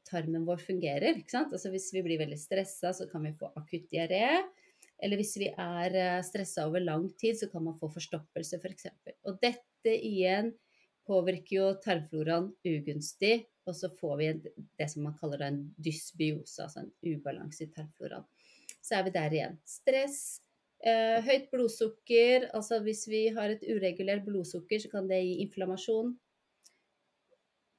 [0.05, 1.23] tarmen vår fungerer.
[1.33, 4.43] Altså hvis vi blir veldig stressa, så kan vi få akutt diaré.
[5.03, 8.87] Eller hvis vi er eh, stressa over lang tid, så kan man få forstoppelse f.eks.
[9.03, 10.53] For og dette igjen
[11.05, 14.29] påvirker jo tarmfloraen ugunstig, og så får vi
[14.79, 18.25] det som man kaller en dysbiose, altså en ubalanse i tarmfloraen.
[18.85, 19.59] Så er vi der igjen.
[19.65, 20.19] Stress,
[20.83, 26.13] eh, høyt blodsukker, altså hvis vi har et uregulert blodsukker, så kan det gi inflammasjon.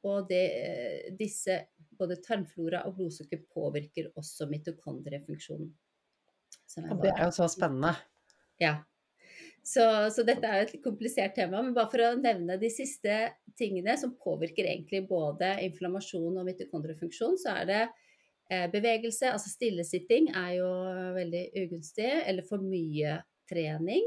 [0.06, 1.58] Og det, eh, disse,
[1.98, 5.72] både tarmflora og blodsukker, påvirker også mitokondriefunksjonen.
[6.90, 7.94] Og det er jo så spennende.
[8.60, 8.78] Ja.
[9.66, 9.82] Så,
[10.14, 13.16] så, dette er et komplisert tema, men bare for å nevne de siste
[13.58, 17.80] tingene som påvirker egentlig både inflammasjon og mitokondriefunksjon, så er det
[18.70, 20.68] bevegelse, altså stillesitting er jo
[21.16, 23.16] veldig ugunstig, eller for mye
[23.50, 24.06] trening,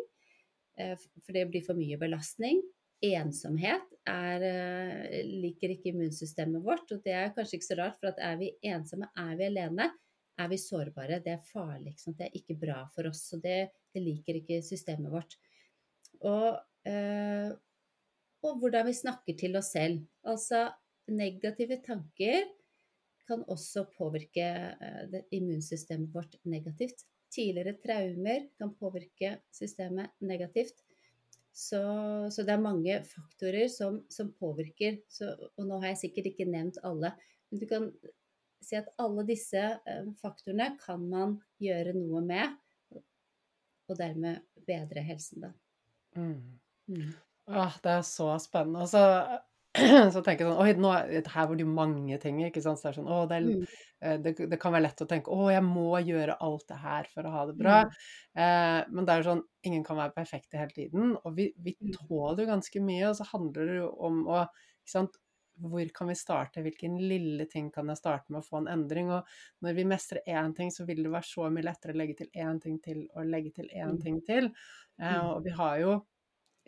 [0.79, 2.61] eh, for det blir for mye belastning
[3.05, 6.91] ensomhet er, eh, liker ikke immunsystemet vårt.
[6.91, 9.89] Og det er kanskje ikke så rart, for er vi ensomme, er vi alene,
[10.37, 11.23] er vi sårbare.
[11.23, 11.95] Det er farlig.
[12.05, 13.29] Det er ikke bra for oss.
[13.29, 15.35] Så det, det liker ikke systemet vårt.
[16.21, 16.59] Og,
[18.43, 20.05] og, hvordan vi snakker til oss selv.
[20.25, 20.69] Altså
[21.07, 22.45] negative tanker
[23.29, 24.49] kan også påvirke
[24.81, 27.05] øh, immunsystemet vårt negativt.
[27.29, 30.81] Tidligere traumer kan påvirke systemet negativt.
[31.53, 31.81] Så,
[32.31, 35.01] så, det er mange faktorer som, som påvirker.
[35.09, 37.13] Så, og nå har jeg sikkert ikke nevnt alle.
[37.49, 37.89] Men du kan
[38.63, 42.57] si at alle disse eh, faktorene kan man gjøre noe med,
[43.89, 45.53] og dermed bedre helsen, da.
[46.17, 46.59] Mm.
[46.89, 47.13] Mm.
[47.49, 48.85] Ah, det er så spennende.
[48.85, 49.48] Og
[50.13, 50.91] så tenker jeg sånn Oi, nå,
[51.29, 52.81] her var det jo mange ting, ikke sant.
[52.81, 53.77] Så det sånn Å, det, er, mm.
[54.01, 57.09] Eh, det, det, kan være lett å tenke Å, jeg må gjøre alt det her
[57.13, 57.77] for å ha det bra.
[57.85, 58.01] Mm.
[58.41, 61.15] Eh, men det er jo sånn Ingen kan være perfekte hele tiden.
[61.21, 61.93] Og vi, vi mm.
[61.99, 63.09] tåler jo ganske mye.
[63.11, 65.21] Og så handler det jo om å Ikke sant.
[65.59, 66.61] Hvor kan vi starte?
[66.63, 69.09] Hvilken lille ting kan jeg starte med å få en endring?
[69.11, 72.15] Og når vi mestrer én ting, så vil det være så mye lettere å legge
[72.21, 73.99] til én ting til og legge til én mm.
[74.05, 74.47] ting til.
[75.03, 75.97] Eh, og vi har jo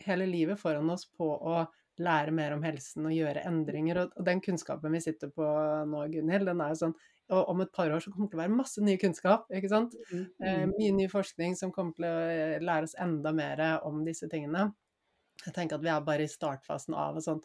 [0.03, 1.61] hele livet foran oss på å
[1.99, 4.04] lære mer om helsen og gjøre endringer.
[4.04, 5.47] Og, og den kunnskapen vi sitter på
[5.89, 6.99] nå, Gunhild, den er jo sånn
[7.32, 9.45] og om et par år så kommer det til å være masse ny kunnskap.
[9.56, 9.93] ikke sant?
[10.12, 10.71] Mm, eh, mm.
[10.75, 14.65] mye ny forskning som kommer til å eh, lære oss enda mer om disse tingene.
[15.45, 17.39] Jeg tenker at vi er bare i startfasen av et sånn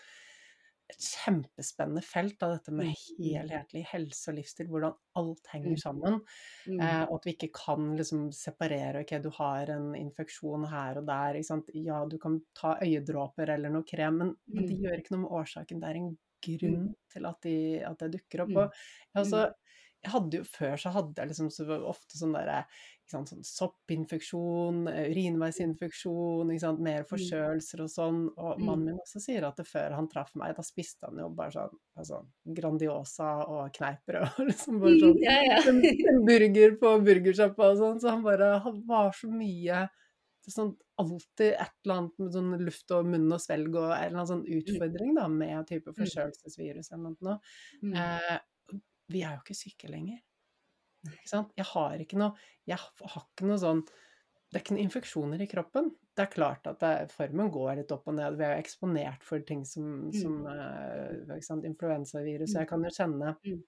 [0.92, 3.24] et kjempespennende felt av dette med mm, mm.
[3.26, 5.80] helhetlig helse og livsstil, hvordan alt henger mm.
[5.82, 6.18] sammen.
[6.70, 11.08] Eh, og at vi ikke kan liksom separere ok, du har en infeksjon her og
[11.08, 11.40] der.
[11.80, 15.36] Ja, du kan ta øyedråper eller noe krem, men, men det gjør ikke noe med
[15.40, 15.82] årsaken.
[15.82, 16.14] Det er en
[16.46, 17.56] grunn til at, de,
[17.88, 18.54] at det dukker opp.
[18.54, 19.42] Og jeg, også,
[20.06, 22.62] jeg hadde jo Før så hadde jeg liksom så ofte sånn derre
[23.06, 26.48] sånn soppinfeksjon, urinveisinfeksjon,
[26.82, 27.08] mer Mm.
[27.10, 28.30] forkjølelser og sånn.
[28.36, 28.64] Og Mm.
[28.66, 31.52] mannen min også sier at det før han traff meg, da spiste han jo bare
[31.52, 35.60] sånn altså, Grandiosa og kneippbrød og liksom bare sånn Ja, ja.
[35.68, 38.00] en, en burger på burgersjappa og sånn.
[38.00, 39.88] Så han bare Han var så mye
[40.48, 44.20] sånn alltid et eller annet med sånn luft og munn og svelg og en eller
[44.20, 47.40] annen sånn utfordring da, med type forkjølelsesvirus eller noe.
[47.82, 47.94] Mm.
[47.96, 48.38] Eh,
[49.12, 50.18] vi er jo ikke syke lenger.
[51.06, 51.52] Ikke sant?
[51.54, 52.34] Jeg har ikke noe
[52.66, 55.92] Jeg har ikke noe sånn Det er ikke noen infeksjoner i kroppen.
[56.16, 58.38] Det er klart at det, formen går litt opp og ned.
[58.38, 61.30] Vi er jo eksponert for ting som, som mm.
[61.30, 62.54] uh, influensavirus.
[62.56, 63.58] Jeg kan jo kjenne Mm.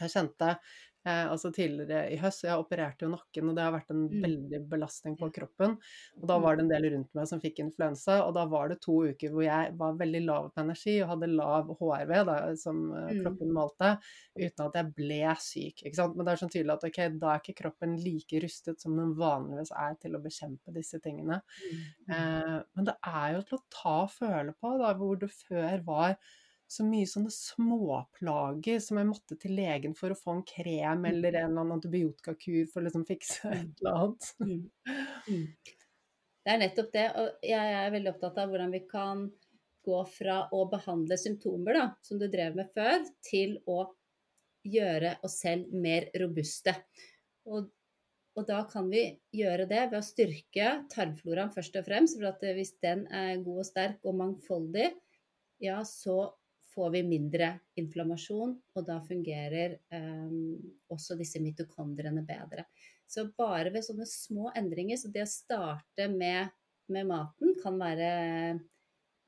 [0.00, 0.58] Jeg kjente
[1.06, 4.20] eh, altså tidligere i høst, jeg opererte jo nakken, og det har vært en Mm.
[4.20, 5.78] veldig belastning på kroppen.
[6.20, 6.42] Og da Mm.
[6.42, 9.30] var det en del rundt meg som fikk influensa, og da var det to uker
[9.30, 13.22] hvor jeg var veldig lav på energi og hadde lav HRV, da, som eh, Mm.
[13.22, 13.92] kroppen malte,
[14.36, 15.82] uten at jeg ble syk.
[15.86, 16.16] Ikke sant?
[16.16, 19.14] Men det er sånn tydelig at ok, da er ikke kroppen like rustet som den
[19.16, 21.40] vanligvis er til å bekjempe disse tingene.
[22.10, 25.82] Eh, men det er jo til å ta og føle på, da, hvor du før
[25.84, 26.16] var
[26.68, 31.08] så mye sånne småplager som jeg måtte til legen for å få en krem Mm.
[31.10, 34.30] eller en eller annen antibiotikakur for å liksom fikse et eller annet.
[34.44, 34.70] Mm.
[35.28, 35.46] Mm.
[36.44, 37.06] Det er nettopp det.
[37.20, 39.24] Og jeg er veldig opptatt av hvordan vi kan
[39.88, 43.82] gå fra å behandle symptomer, da, som du drev med før, til å
[44.68, 46.74] gjøre oss selv mer robuste.
[47.48, 47.70] Og,
[48.36, 52.18] og da kan vi gjøre det ved å styrke tarmfloraen først og fremst.
[52.20, 54.90] For at hvis den er god og sterk og mangfoldig,
[55.64, 56.20] ja, så
[56.78, 57.50] får vi mindre
[57.80, 60.34] inflammasjon, og da fungerer eh,
[60.94, 62.68] også disse mitokondriene bedre.
[63.08, 66.52] Så bare ved sånne små endringer, så det å starte med,
[66.92, 68.10] med maten kan være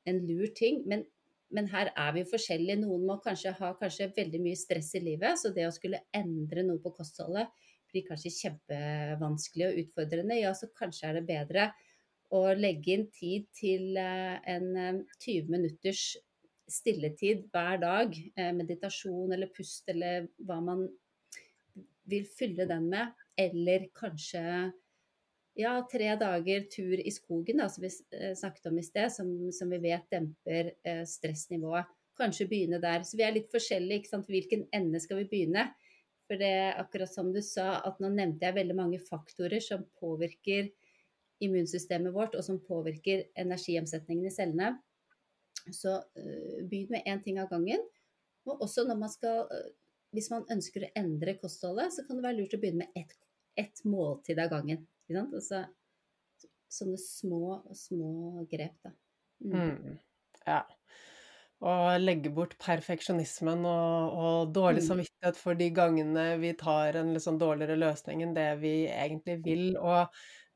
[0.07, 0.83] en lur ting.
[0.87, 1.03] Men,
[1.51, 2.79] men her er vi forskjellige.
[2.85, 6.63] Noen må kanskje ha kanskje veldig mye stress i livet, så det å skulle endre
[6.67, 7.51] noe på kostholdet
[7.91, 10.39] blir kanskje kjempevanskelig og utfordrende.
[10.39, 11.71] Ja, så kanskje er det bedre
[12.31, 16.13] å legge inn tid til eh, en eh, 20 minutters
[16.71, 20.85] stilletid hver dag, eh, meditasjon eller pust eller hva man
[22.11, 24.71] vil fylle den med, eller kanskje
[25.59, 29.31] ja, tre dager tur i skogen, da, som vi eh, snakket om i sted, som,
[29.53, 31.89] som vi vet demper eh, stressnivået.
[32.17, 33.05] Kanskje begynne der.
[33.07, 34.01] Så vi er litt forskjellige.
[34.01, 34.29] ikke sant?
[34.29, 35.69] Hvilken ende skal vi begynne?
[36.27, 39.83] For det er akkurat som du sa, at nå nevnte jeg veldig mange faktorer som
[39.99, 40.69] påvirker
[41.41, 44.75] immunsystemet vårt, og som påvirker energiomsetningen i cellene.
[45.69, 47.83] Så uh, begynn med én ting av gangen.
[48.49, 49.69] Og også når man skal uh,
[50.11, 53.13] Hvis man ønsker å endre kostholdet, så kan det være lurt å begynne med ett
[53.59, 54.83] et måltid av gangen.
[55.05, 55.33] Ikke sant?
[55.37, 55.61] Altså,
[56.71, 58.93] sånne små, små grep, da.
[59.43, 59.57] Mm.
[59.57, 59.97] Mm.
[60.47, 60.61] Ja.
[61.61, 64.87] Og legge bort perfeksjonismen og, og dårlig Mm.
[64.87, 69.37] samvittighet for de gangene vi tar en litt sånn dårligere løsning enn det vi egentlig
[69.45, 69.67] vil.
[69.77, 70.07] Og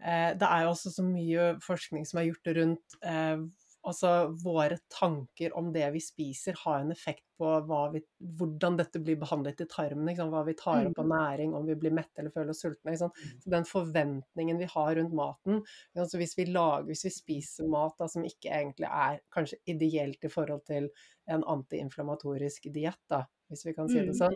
[0.01, 3.37] eh, det er jo også så mye forskning som er gjort rundt eh,
[3.85, 4.11] Altså,
[4.41, 7.49] våre tanker om det vi spiser, har en effekt på
[7.93, 8.01] vi,
[8.39, 10.09] hvordan dette blir behandlet i tarmen.
[10.31, 12.95] Hva vi tar opp av næring, om vi blir mette eller føler oss sultne.
[12.97, 13.11] Så
[13.51, 15.61] den forventningen vi har rundt maten
[15.95, 20.23] altså Hvis vi lager, hvis vi spiser mat da, som ikke egentlig er kanskje ideelt
[20.23, 20.89] i forhold til
[21.31, 23.17] en antiinflamatorisk diett,
[23.49, 24.35] hvis vi kan si det sånn.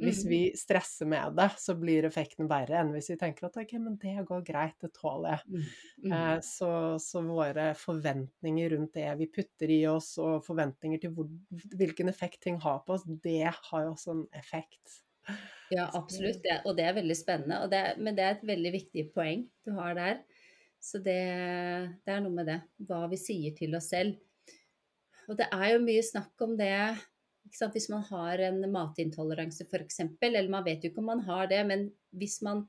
[0.00, 3.76] Hvis vi stresser med det, så blir effekten verre enn hvis vi tenker at ok,
[3.82, 5.64] men det går greit, det tåler jeg.
[6.10, 6.70] Eh, så,
[7.02, 11.28] så, våre forventninger rundt det vi putter i oss, og forventninger til hvor,
[11.76, 15.00] hvilken effekt ting har på oss, det har jo også en effekt.
[15.70, 16.40] Ja, absolutt.
[16.42, 17.60] Det, og det er veldig spennende.
[17.70, 20.22] Det, men det er et veldig viktig poeng du har der.
[20.80, 21.20] Så det,
[22.06, 22.58] det er noe med det.
[22.88, 24.16] Hva vi sier til oss selv.
[25.28, 26.72] Og det er jo mye snakk om det
[27.72, 31.60] hvis man har en matintoleranse f.eks., eller man vet jo ikke om man har det,
[31.66, 32.64] men hvis man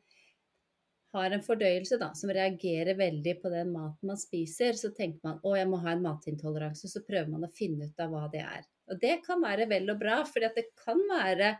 [1.12, 5.42] har en fordøyelse da, som reagerer veldig på den maten man spiser, så tenker man
[5.44, 8.44] å, jeg må ha en matintoleranse, så prøver man å finne ut av hva det
[8.46, 8.64] er.
[8.92, 11.56] Og det kan være vel og bra, for det kan være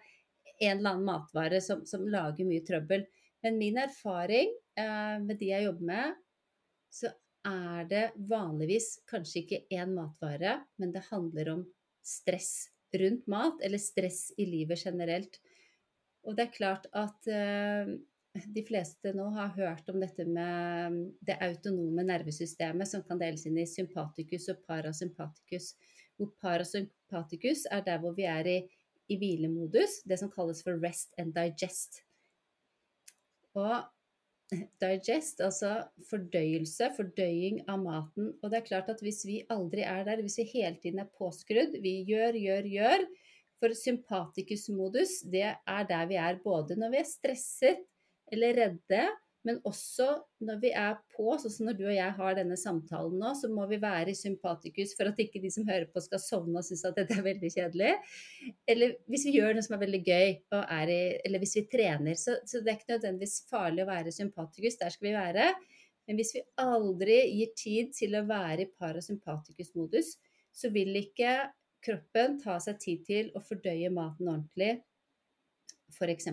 [0.62, 3.04] en eller annen matvare som, som lager mye trøbbel.
[3.44, 6.18] Men min erfaring eh, med de jeg jobber med,
[6.92, 7.12] så
[7.48, 11.64] er det vanligvis kanskje ikke én matvare, men det handler om
[12.06, 15.40] stress rundt mat, eller stress i livet generelt.
[16.28, 17.92] Og det er klart at uh,
[18.32, 23.58] de fleste nå har hørt om dette med det autonome nervesystemet som kan deles inn
[23.60, 25.74] i sympatikus og parasympatikus.
[26.20, 28.60] Hvor parasympatikus er der hvor vi er i,
[29.12, 32.04] i hvilemodus, det som kalles for rest and digest.
[33.58, 33.82] Og
[34.52, 35.72] digest, altså
[36.10, 38.32] fordøyelse, fordøying av maten.
[38.42, 41.12] Og det er klart at hvis vi aldri er der, hvis vi hele tiden er
[41.18, 43.06] påskrudd, vi gjør, gjør, gjør
[43.62, 47.84] For sympatikusmodus, det er der vi er både når vi er stresset
[48.32, 49.04] eller redde,
[49.48, 50.08] men også
[50.46, 53.50] når vi er på, sånn som når du og jeg har denne samtalen nå, så
[53.50, 56.68] må vi være i sympatikus for at ikke de som hører på skal sovne og
[56.68, 57.96] synes at dette er veldig kjedelig.
[58.70, 62.20] Eller hvis vi gjør noe som er veldig gøy, i, eller hvis vi trener.
[62.22, 65.48] Så, så, det er ikke nødvendigvis farlig å være sympatikus, der skal vi være.
[66.06, 70.16] Men hvis vi aldri gir tid til å være i parasympatikus-modus,
[70.54, 71.34] så vil ikke
[71.82, 74.76] kroppen ta seg tid til å fordøye maten ordentlig,
[75.98, 76.30] f.eks.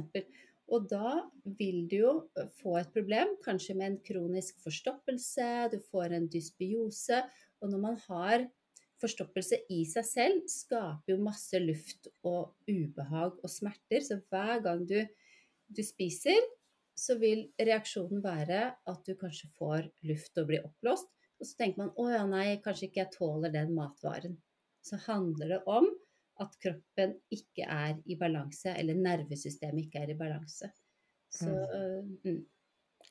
[0.69, 1.23] Og da
[1.59, 2.13] vil du jo
[2.61, 7.23] få et problem, kanskje med en kronisk forstoppelse, du får en dysbiose.
[7.63, 8.45] Og når man har
[9.01, 14.05] forstoppelse i seg selv, skaper jo masse luft og ubehag og smerter.
[14.05, 14.99] Så hver gang du,
[15.73, 16.43] du spiser,
[16.99, 18.61] så vil reaksjonen være
[18.91, 21.09] at du kanskje får luft og blir oppblåst.
[21.39, 24.35] Og så tenker man å ja, nei, kanskje ikke jeg tåler den matvaren.
[24.83, 25.87] Så handler det om
[26.43, 30.71] at kroppen ikke er i balanse, eller nervesystemet ikke er i balanse.
[31.35, 32.13] Så, mm.
[32.25, 32.45] mm.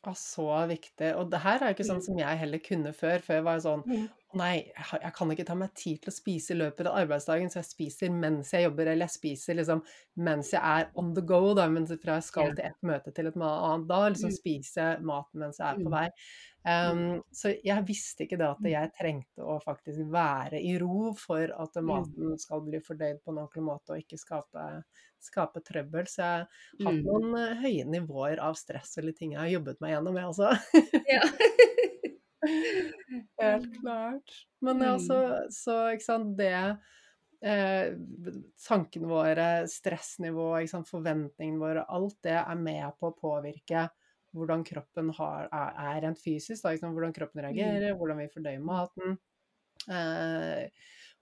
[0.07, 1.09] Ah, så viktig.
[1.17, 3.23] Og det her er jo ikke sånn som jeg heller kunne før.
[3.25, 4.07] Før var jeg sånn mm.
[4.35, 7.61] Nei, jeg kan ikke ta meg tid til å spise i løpet av arbeidsdagen, så
[7.61, 9.79] jeg spiser mens jeg jobber, eller jeg spiser liksom
[10.19, 13.29] mens jeg er on the go, da, mens fra jeg skal til et møte til
[13.29, 13.87] et annet.
[13.87, 14.35] Da liksom mm.
[14.35, 16.05] spise maten mens jeg er på vei.
[16.67, 21.47] Um, så jeg visste ikke det at jeg trengte å faktisk være i ro for
[21.47, 24.67] at maten skal bli fordøyd på en ordentlig måte og ikke skape,
[25.23, 26.11] skape trøbbel.
[26.11, 29.79] Så jeg har hatt noen eh, høye nivåer av stress eller ting jeg har jobbet
[29.79, 30.55] meg gjennom, jeg også.
[31.07, 31.23] Ja.
[33.41, 34.37] Helt klart.
[34.63, 34.95] Men ja,
[35.53, 36.53] så ikke sant, det
[37.43, 37.93] eh,
[38.65, 43.87] Tankene våre, stressnivået, forventningene våre, alt det er med på å påvirke
[44.37, 46.61] hvordan kroppen har, er, rent fysisk.
[46.63, 47.47] Da, hvordan kroppen mm.
[47.47, 49.17] reagerer, hvordan vi fordøyer maten.
[49.87, 50.67] Eh,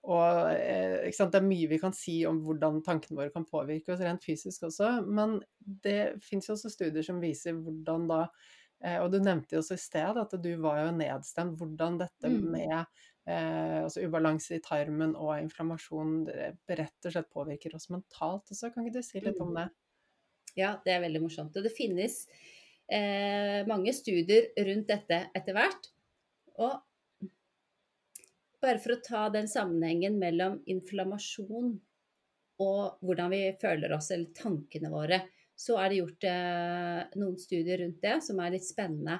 [0.06, 4.02] og eh, Det er mye vi kan si om hvordan tankene våre kan påvirke oss
[4.04, 8.20] rent fysisk også, men det fins også studier som viser hvordan da
[9.02, 11.56] Og du nevnte jo også i sted at du var jo nedstemt.
[11.58, 12.42] Hvordan dette mm.
[12.52, 18.70] med eh, altså ubalanse i tarmen og inflammasjon rett og slett påvirker oss mentalt også.
[18.70, 19.58] Kan ikke du si litt om mm.
[19.60, 19.66] det?
[20.56, 21.56] Ja, det er veldig morsomt.
[21.58, 22.22] Og det finnes
[22.88, 25.90] eh, mange studier rundt dette etter hvert.
[26.56, 26.78] Og
[28.62, 31.74] bare for å ta den sammenhengen mellom inflammasjon
[32.64, 35.18] og hvordan vi føler oss, eller tankene våre,
[35.56, 39.18] så er det gjort eh, noen studier rundt det som er litt spennende.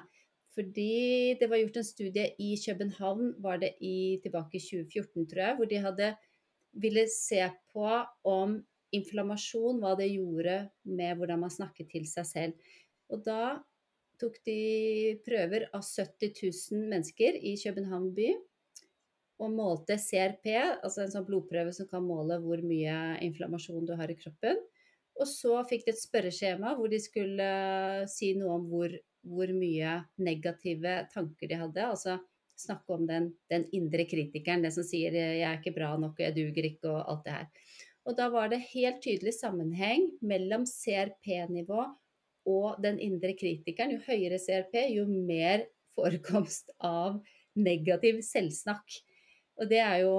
[0.57, 5.43] Fordi det var gjort en studie i København, var det i, tilbake i 2014, tror
[5.43, 6.11] jeg, hvor de hadde
[6.81, 7.41] ville se
[7.73, 7.85] på
[8.29, 8.57] om
[8.95, 12.69] inflammasjon, hva det gjorde med hvordan man snakket til seg selv.
[13.11, 13.57] Og da
[14.21, 18.31] tok de prøver av 70 000 mennesker i København by.
[19.37, 20.47] Og målte CRP,
[20.81, 24.57] altså en sånn blodprøve som kan måle hvor mye inflammasjon du har i kroppen.
[25.17, 28.93] Og så fikk de et spørreskjema hvor de skulle eh, si noe om hvor,
[29.25, 31.85] hvor mye negative tanker de hadde.
[31.85, 32.17] Altså
[32.57, 36.35] snakke om den, den, indre kritikeren, det som sier 'jeg er ikke bra nok, jeg
[36.35, 37.47] duger ikke' og alt det her.
[38.07, 41.81] Og da var det helt tydelig sammenheng mellom CRP-nivå
[42.47, 45.65] og den indre kritikeren, jo høyere CRP, jo mer
[45.95, 47.19] forekomst av
[47.57, 48.85] negativ selvsnakk.
[49.57, 50.13] Og det er jo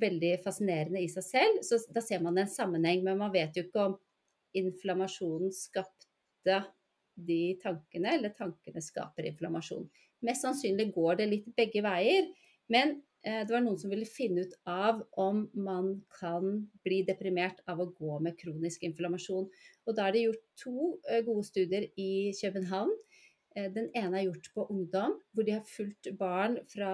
[0.00, 1.60] veldig fascinerende i seg selv.
[1.66, 3.98] Så da ser man en sammenheng, men man vet jo ikke om
[4.58, 6.60] inflammasjonen skapte
[7.14, 9.86] de tankene, eller tankene skaper inflammasjon.
[10.26, 12.26] Mest sannsynlig går det litt begge veier.
[12.72, 17.62] Men Eh, det var noen som ville finne ut av om man kan bli deprimert
[17.70, 19.46] av å gå med kronisk inflammasjon.
[19.88, 22.92] Og da er det gjort to eh, gode studier i København.
[23.56, 26.92] Eh, den ene er gjort på ungdom, hvor de har fulgt barn fra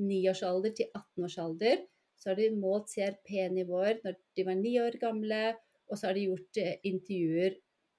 [0.00, 1.82] 9-årsalder mm, til 18-årsalder.
[2.20, 5.40] Så har de målt CRP-nivåer når de var ni år gamle,
[5.88, 7.56] og så har de gjort intervjuer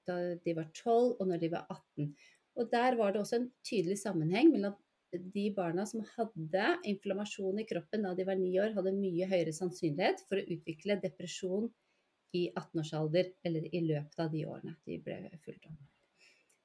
[0.08, 2.14] da de var 12 og når de var 18.
[2.58, 4.74] Og der var det også en tydelig sammenheng mellom
[5.12, 9.52] de barna som hadde inflammasjon i kroppen da de var ni år, hadde mye høyere
[9.56, 11.68] sannsynlighet for å utvikle depresjon
[12.32, 15.80] i 18-årsalder, eller i løpet av de årene de ble fulgt opp.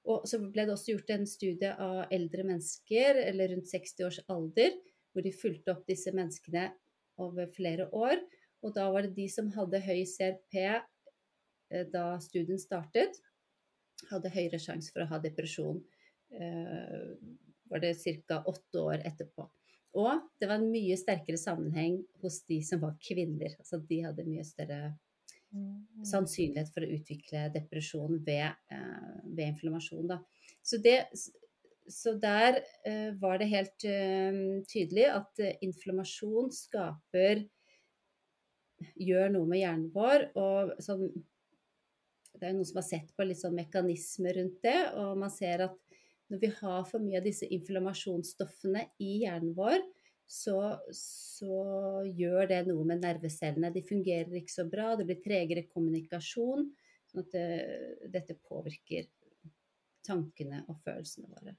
[0.07, 4.21] Og så ble det også gjort en studie av eldre mennesker, eller rundt 60 års
[4.31, 4.77] alder,
[5.17, 6.67] hvor de fulgte opp disse menneskene
[7.25, 8.21] over flere år.
[8.61, 13.17] Og da var det de som hadde høy CRP eh, da studien startet,
[14.11, 15.79] hadde høyere sjanse for å ha depresjon
[16.37, 17.15] eh,
[17.67, 17.95] var det
[18.29, 18.43] ca.
[18.45, 19.47] åtte år etterpå.
[19.97, 23.55] Og det var en mye sterkere sammenheng hos de som var kvinner.
[23.57, 24.93] Altså de hadde mye større
[25.49, 26.05] mm.
[26.05, 30.13] sannsynlighet for å utvikle depresjon ved, eh, ved inflammasjon.
[30.13, 30.21] Da.
[30.61, 30.99] Så, det,
[31.87, 37.45] så der eh, var det helt eh, tydelig at eh, inflammasjon skaper
[38.99, 40.29] gjør noe med hjernen vår.
[40.37, 41.07] og sånn,
[42.33, 45.65] Det er noen som har sett på litt sånn mekanismer rundt det, og man ser
[45.69, 45.77] at
[46.27, 49.79] når vi har for mye av disse inflammasjonsstoffene i hjernen vår,
[50.27, 50.57] så,
[50.91, 51.57] så,
[52.03, 53.71] gjør det noe med nervecellene.
[53.71, 56.67] De fungerer ikke så bra, det blir tregere kommunikasjon.
[57.07, 57.45] Sånn at det,
[58.11, 59.07] dette påvirker
[60.03, 61.55] tankene og følelsene våre.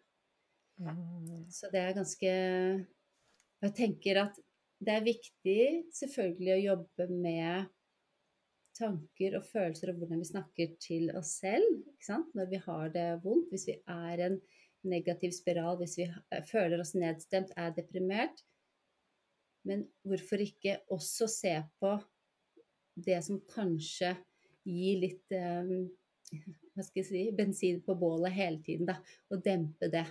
[0.78, 1.48] Mm.
[1.50, 2.30] Så det er ganske
[3.58, 4.36] Jeg tenker at
[4.78, 7.70] det er viktig selvfølgelig å jobbe med
[8.78, 13.50] tanker og følelser og hvordan vi snakker til oss selv når vi har det vondt.
[13.50, 14.38] Hvis vi er en
[14.86, 16.06] negativ spiral, hvis vi
[16.46, 18.44] føler oss nedstemt, er deprimert.
[19.66, 21.96] Men hvorfor ikke også se på
[22.94, 24.14] det som kanskje
[24.68, 25.88] gir litt um,
[26.30, 28.98] hva skal jeg si, bensin på bålet hele tiden, da,
[29.32, 30.04] og dempe det.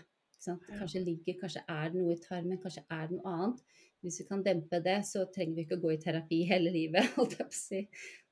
[0.46, 3.64] Kanskje ligger, kanskje er det noe i tarmen, kanskje er det noe annet.
[4.06, 7.14] Hvis vi kan dempe det, så trenger vi ikke å gå i terapi hele livet,
[7.18, 7.86] holdt jeg på å si.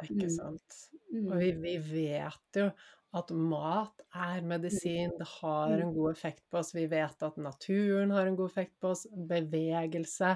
[0.05, 0.35] Ikke mm.
[0.35, 0.83] sant.
[1.09, 1.25] Mm.
[1.25, 2.69] Og vi, vi, vet jo
[3.15, 5.81] at mat er medisin, det har mm.
[5.85, 6.73] en god effekt på oss.
[6.75, 10.33] Vi vet at naturen har en god effekt på oss, bevegelse.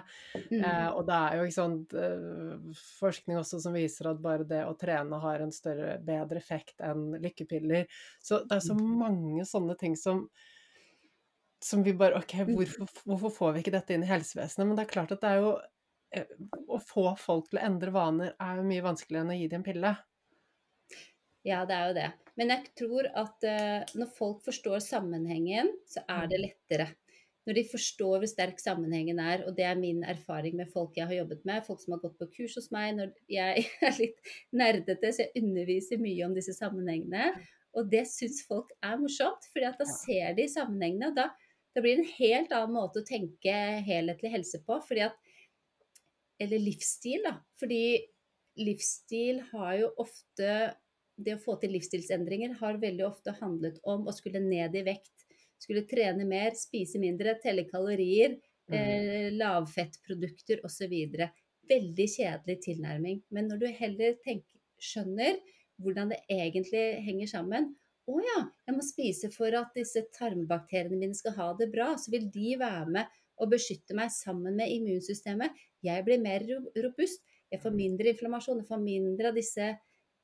[0.47, 0.61] Mm.
[0.61, 4.61] Eh, og det er jo ikke sånn eh, forskning også som viser at bare det
[4.63, 7.91] å trene har en større, bedre effekt enn lykkepiller.
[8.23, 8.87] Så det er så mm.
[9.03, 10.23] mange sånne ting som
[11.63, 12.53] som vi bare OK, mm.
[12.55, 14.67] hvorfor, hvorfor får vi ikke dette inn i helsevesenet?
[14.67, 15.49] Men det er klart at det er jo
[16.15, 16.29] eh,
[16.69, 19.63] Å få folk til å endre vaner er jo mye vanskeligere enn å gi dem
[19.63, 19.93] en pille.
[21.47, 22.07] Ja, det er jo det.
[22.39, 26.43] Men jeg tror at uh, når folk forstår sammenhengen, så er det mm.
[26.45, 26.87] lettere.
[27.47, 31.07] Når de forstår hvor sterk sammenhengen er, og det er min erfaring med folk jeg
[31.09, 34.33] har jobbet med, folk som har gått på kurs hos meg, når jeg er litt
[34.55, 37.31] nerdete, så jeg underviser mye om disse sammenhengene.
[37.77, 41.11] Og det syns folk er morsomt, for da ser de sammenhengene.
[41.11, 41.29] og da,
[41.75, 43.55] da blir en helt annen måte å tenke
[43.85, 44.79] helhetlig helse på.
[44.87, 45.17] fordi at
[46.39, 47.35] Eller livsstil, da.
[47.59, 47.99] Fordi
[48.59, 50.75] livsstil har jo ofte
[51.19, 55.25] det å få til livsstilsendringer har veldig ofte handlet om å skulle ned i vekt.
[55.59, 58.37] Skulle trene mer, spise mindre, telle kalorier,
[58.71, 58.75] mm.
[58.77, 60.95] eh, lavfettprodukter osv.
[61.69, 63.19] Veldig kjedelig tilnærming.
[63.35, 65.41] Men når du heller tenker, skjønner
[65.83, 67.73] hvordan det egentlig henger sammen
[68.09, 71.91] Å ja, jeg må spise for at disse tarmbakteriene mine skal ha det bra.
[71.99, 75.53] Så vil de være med og beskytte meg sammen med immunsystemet.
[75.85, 76.45] Jeg blir mer
[76.83, 77.21] robust.
[77.49, 78.63] Jeg får mindre inflammasjon.
[78.63, 79.69] Jeg får mindre av disse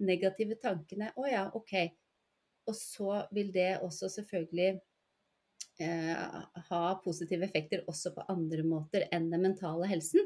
[0.06, 1.78] negative tankene Å ja, OK.
[2.66, 4.72] Og så vil det også selvfølgelig
[5.86, 10.26] eh, ha positive effekter også på andre måter enn den mentale helsen.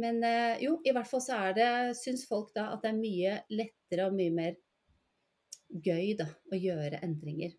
[0.00, 1.70] Men eh, jo, i hvert fall så er det,
[2.00, 4.58] syns folk da at det er mye lettere og mye mer
[5.70, 7.54] gøy da, å gjøre endringer.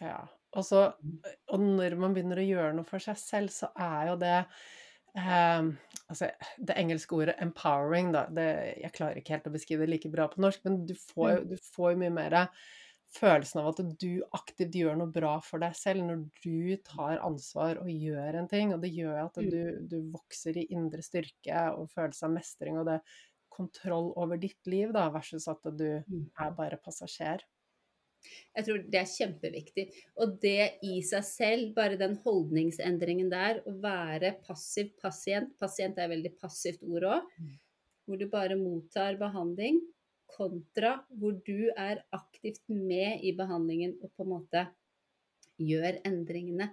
[0.00, 0.20] Ja.
[0.56, 0.86] Og, så,
[1.52, 5.68] og når man begynner å gjøre noe for seg selv, så er jo det eh,
[6.08, 8.48] altså, det engelske ordet 'empowering', da, det,
[8.82, 11.38] jeg klarer ikke helt å beskrive det like bra på norsk, men du får jo,
[11.44, 11.48] mm.
[11.52, 12.38] du får mye mer
[13.16, 17.78] følelsen av at du aktivt gjør noe bra for deg selv når du tar ansvar
[17.82, 18.74] og gjør en ting.
[18.74, 19.48] Og det gjør at mm.
[19.52, 23.00] du, du vokser i indre styrke og følelse av mestring og det
[23.56, 26.24] kontroll over ditt liv, da, versus at du mm.
[26.44, 27.44] er bare passasjer.
[28.56, 29.84] Jeg tror det er kjempeviktig.
[30.22, 36.08] Og det i seg selv, bare den holdningsendringen der, å være passiv pasient Pasient er
[36.08, 37.28] et veldig passivt ord òg.
[37.38, 37.52] Mm.
[38.06, 39.80] Hvor du bare mottar behandling,
[40.30, 44.66] kontra hvor du er aktivt med i behandlingen og på en måte
[45.62, 46.70] gjør endringene.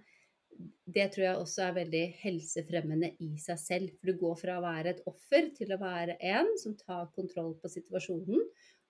[0.93, 3.93] Det tror jeg også er veldig helsefremmende i seg selv.
[3.97, 7.53] For du går fra å være et offer til å være en som tar kontroll
[7.61, 8.43] på situasjonen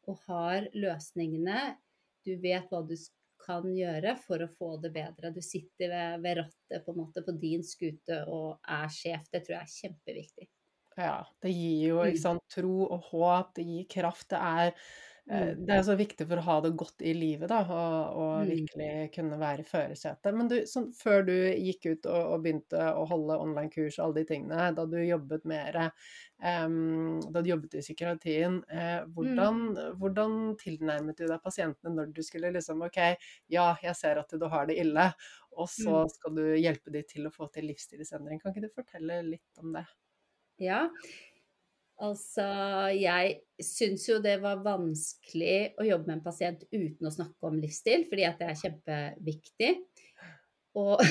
[0.09, 1.76] og har løsningene
[2.24, 2.95] du vet hva du
[3.43, 5.32] kan gjøre for å få det bedre.
[5.36, 9.26] Du sitter ved, ved rattet på, måte, på din skute og er sjef.
[9.32, 10.49] Det tror jeg er kjempeviktig.
[10.93, 12.20] Ja, det gir jo mm.
[12.22, 14.30] sant, tro og håp, det gir kraft.
[14.34, 14.74] Det er.
[15.24, 18.49] Det er så viktig for å ha det godt i livet, da, og, og mm.
[18.49, 20.36] virkelig kunne være i førersetet.
[20.36, 24.17] Men du, sånn, før du gikk ut og, og, begynte å holde online-kurs og alle
[24.19, 29.82] de tingene, da du jobbet mer um, Da du jobbet i psykiatrien, eh, hvordan, mm.
[30.03, 32.99] hvordan, tilnærmet du deg pasientene når du skulle liksom OK,
[33.55, 35.07] ja, jeg ser at du har det ille,
[35.55, 36.15] og så mm.
[36.17, 38.43] skal du hjelpe dem til å få til livsstilsendring.
[38.43, 39.88] Kan ikke du fortelle litt om det?
[40.61, 40.89] Ja,
[42.01, 42.45] Altså,
[42.97, 47.59] jeg syns jo det var vanskelig å jobbe med en pasient uten å snakke om
[47.61, 49.71] livsstil, fordi at det er kjempeviktig.
[50.81, 51.03] Og,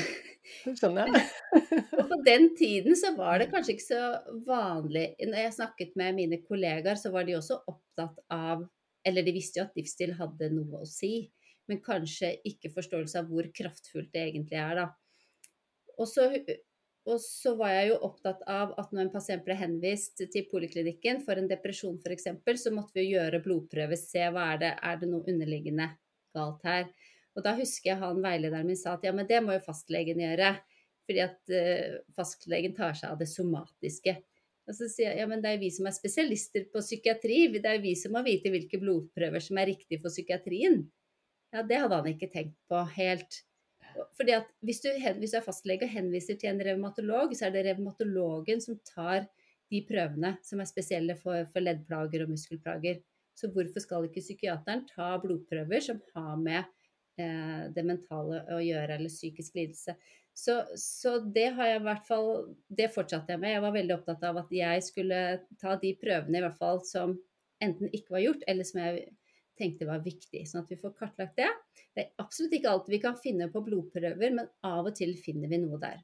[0.80, 1.26] skjønner jeg.
[2.00, 6.16] og på den tiden så var det kanskje ikke så vanlig Når jeg snakket med
[6.16, 8.64] mine kollegaer, så var de også opptatt av
[9.06, 11.28] Eller de visste jo at livsstil hadde noe å si,
[11.70, 14.88] men kanskje ikke forståelse av hvor kraftfullt det egentlig er, da.
[15.98, 16.26] Og så
[17.02, 21.24] og så var jeg jo opptatt av at når en pasient ble henvist til poliklinikken
[21.26, 22.28] for en depresjon f.eks.,
[22.62, 25.88] så måtte vi gjøre blodprøver, se hva er det er det noe underliggende
[26.36, 26.86] galt her.
[27.34, 30.20] Og da husker jeg han veilederen min sa at ja, men det må jo fastlegen
[30.22, 30.54] gjøre.
[31.08, 34.14] Fordi at uh, fastlegen tar seg av det somatiske.
[34.70, 37.48] Og så sier jeg ja, men det er jo vi som er spesialister på psykiatri.
[37.56, 40.84] Det er jo vi som må vite hvilke blodprøver som er riktige for psykiatrien.
[41.52, 43.42] Ja, det hadde han ikke tenkt på helt.
[44.18, 47.56] Fordi at hvis du, hvis du er fastlege og henviser til en revmatolog, så er
[47.56, 49.26] det revmatologen som tar
[49.72, 53.00] de prøvene som er spesielle for, for leddplager og muskelplager.
[53.38, 56.60] Så hvorfor skal ikke psykiateren ta blodprøver som har med
[57.20, 59.96] eh, det mentale å gjøre, eller psykisk lidelse?
[60.36, 62.28] Så, så, det har jeg i hvert fall
[62.72, 63.52] Det fortsatte jeg med.
[63.52, 65.18] Jeg var veldig opptatt av at jeg skulle
[65.60, 67.18] ta de prøvene i hvert fall som
[67.62, 69.02] enten ikke var gjort, eller som jeg
[69.58, 70.44] tenkte var viktig.
[70.48, 71.50] Sånn at vi får kartlagt det.
[71.94, 75.50] Det er absolutt ikke alt vi kan finne på blodprøver, men av og til finner
[75.52, 76.00] vi noe der.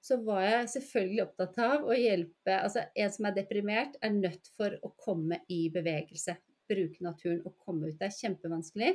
[0.00, 4.48] Så var jeg selvfølgelig opptatt av å hjelpe Altså, en som er deprimert, er nødt
[4.56, 6.38] for å komme i bevegelse.
[6.70, 7.98] Bruke naturen og komme ut.
[8.00, 8.94] Det er kjempevanskelig.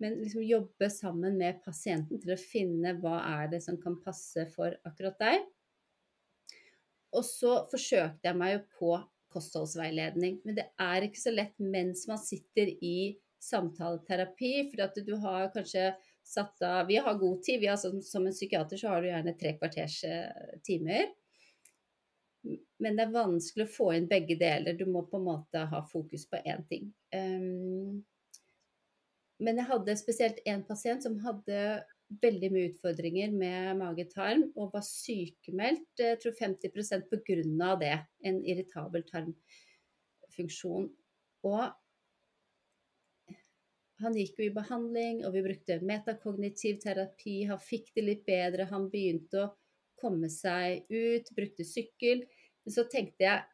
[0.00, 4.46] Men liksom jobbe sammen med pasienten til å finne hva er det som kan passe
[4.54, 5.42] for akkurat deg.
[7.18, 8.92] Og så forsøkte jeg meg jo på
[9.32, 10.40] kostholdsveiledning.
[10.44, 15.48] Men det er ikke så lett mens man sitter i samtaleterapi, for at du har
[15.54, 15.90] kanskje
[16.26, 17.64] satt av Vi har god tid.
[17.68, 21.08] Har, som, som, en psykiater så har du gjerne tre kvarters eh, timer.
[22.80, 24.76] Men det er vanskelig å få inn begge deler.
[24.76, 26.88] Du må på en måte ha fokus på én ting.
[27.12, 28.00] Um,
[29.40, 31.58] men jeg hadde spesielt én pasient som hadde
[32.10, 37.76] veldig mye utfordringer med mage-tarm og var sykemeldt, jeg tror 50% pga.
[37.80, 37.98] det.
[38.26, 40.90] En irritabel tarmfunksjon.
[41.46, 41.62] Og
[44.00, 47.44] han gikk jo i behandling, og vi brukte metakognitiv terapi.
[47.50, 49.54] Han fikk det litt bedre, han begynte å
[50.00, 52.24] komme seg ut, brukte sykkel.
[52.64, 53.48] Men så tenkte jeg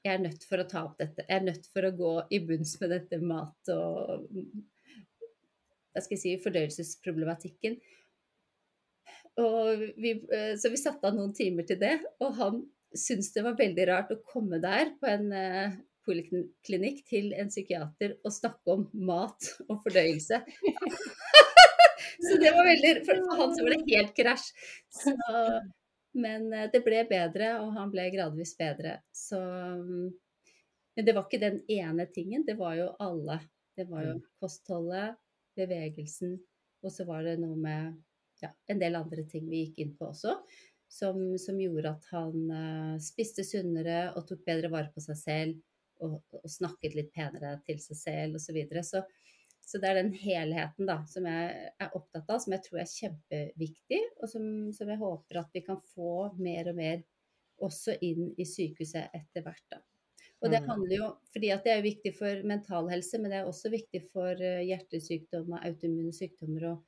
[0.00, 1.24] jeg er nødt for å ta opp dette.
[1.28, 4.28] Jeg er nødt for å gå i bunns med dette mat- og
[5.98, 7.78] hva skal jeg si, fordøyelsesproblematikken.
[9.98, 12.62] Vi, eh, så vi satte av noen timer til det, og han
[12.96, 15.74] syntes det var veldig rart å komme der på en uh,
[16.08, 20.40] poliklinikk til en psykiater og snakke om mat og fordøyelse.
[22.26, 24.48] så det var veldig For han så var det helt krasj.
[25.00, 25.12] Så,
[26.18, 28.98] men uh, det ble bedre, og han ble gradvis bedre.
[29.14, 30.08] Så um,
[30.96, 33.38] Men det var ikke den ene tingen, det var jo alle.
[33.78, 34.22] Det var jo mm.
[34.42, 35.18] kostholdet,
[35.58, 36.36] bevegelsen.
[36.84, 37.94] Og så var det noe med
[38.42, 40.36] ja, en del andre ting vi gikk inn på også,
[40.88, 45.64] som, som gjorde at han uh, spiste sunnere og tok bedre vare på seg selv.
[45.98, 48.44] Og, og snakket litt penere til seg selv osv.
[48.44, 48.84] Så, videre.
[48.86, 49.00] så
[49.68, 52.88] så det er den helheten da, som jeg er opptatt av, som jeg tror er
[52.88, 57.02] kjempeviktig, og som, som, jeg håper at vi kan få mer og mer
[57.66, 59.64] også inn i sykehuset etter hvert.
[59.68, 59.82] da.
[60.38, 60.68] Og det mm.
[60.70, 64.04] handler jo, fordi at det er viktig for mental helse, men det er også viktig
[64.12, 66.84] for eh, hjertesykdommer, autoimmune sykdommer og,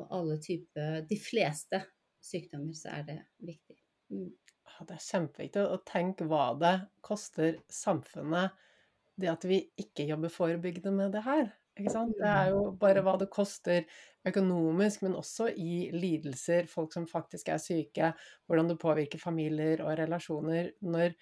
[0.00, 1.82] og, alle typer De fleste
[2.24, 3.76] sykdommer så er det viktig.
[4.14, 4.30] Mm.
[4.64, 8.56] Ja, det er kjempeviktig å tenke hva det koster samfunnet,
[9.20, 11.52] det at vi ikke jobber forebyggende med det her.
[11.78, 12.16] Ikke sant?
[12.18, 13.84] Det er jo bare hva det koster
[14.26, 18.12] økonomisk, men også i lidelser, folk som faktisk er syke,
[18.46, 20.72] hvordan det påvirker familier og relasjoner.
[20.86, 21.14] Når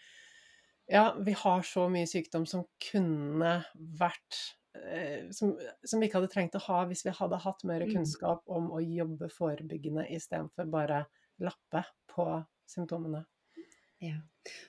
[0.91, 4.39] ja, vi har så mye sykdom som kunne vært
[4.79, 5.55] eh, som,
[5.85, 7.93] som, vi ikke hadde trengt å ha hvis vi hadde hatt mer mm.
[7.95, 11.05] kunnskap om å jobbe forebyggende istedenfor bare
[11.43, 12.27] lappe på
[12.69, 13.25] symptomene.
[14.03, 14.19] Ja,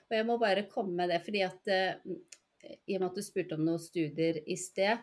[0.06, 2.16] og jeg må bare komme med det, fordi at uh,
[2.64, 5.02] i og med at du spurte om noen studier i sted.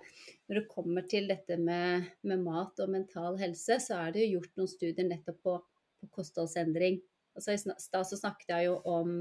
[0.49, 4.37] Når det kommer til dette med, med mat og mental helse, så er det jo
[4.37, 5.57] gjort noen studier nettopp på,
[6.01, 7.01] på kostholdsendring.
[7.35, 9.11] Altså, I stad så snakket jeg jo om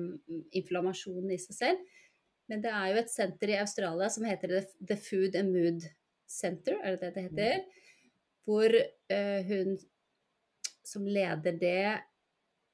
[0.57, 1.85] inflammasjonen i seg selv.
[2.51, 5.87] Men det er jo et senter i Australia som heter The Food and Mood
[6.31, 7.61] Center, er det det det heter?
[8.47, 9.77] Hvor uh, hun
[10.87, 12.01] som leder det,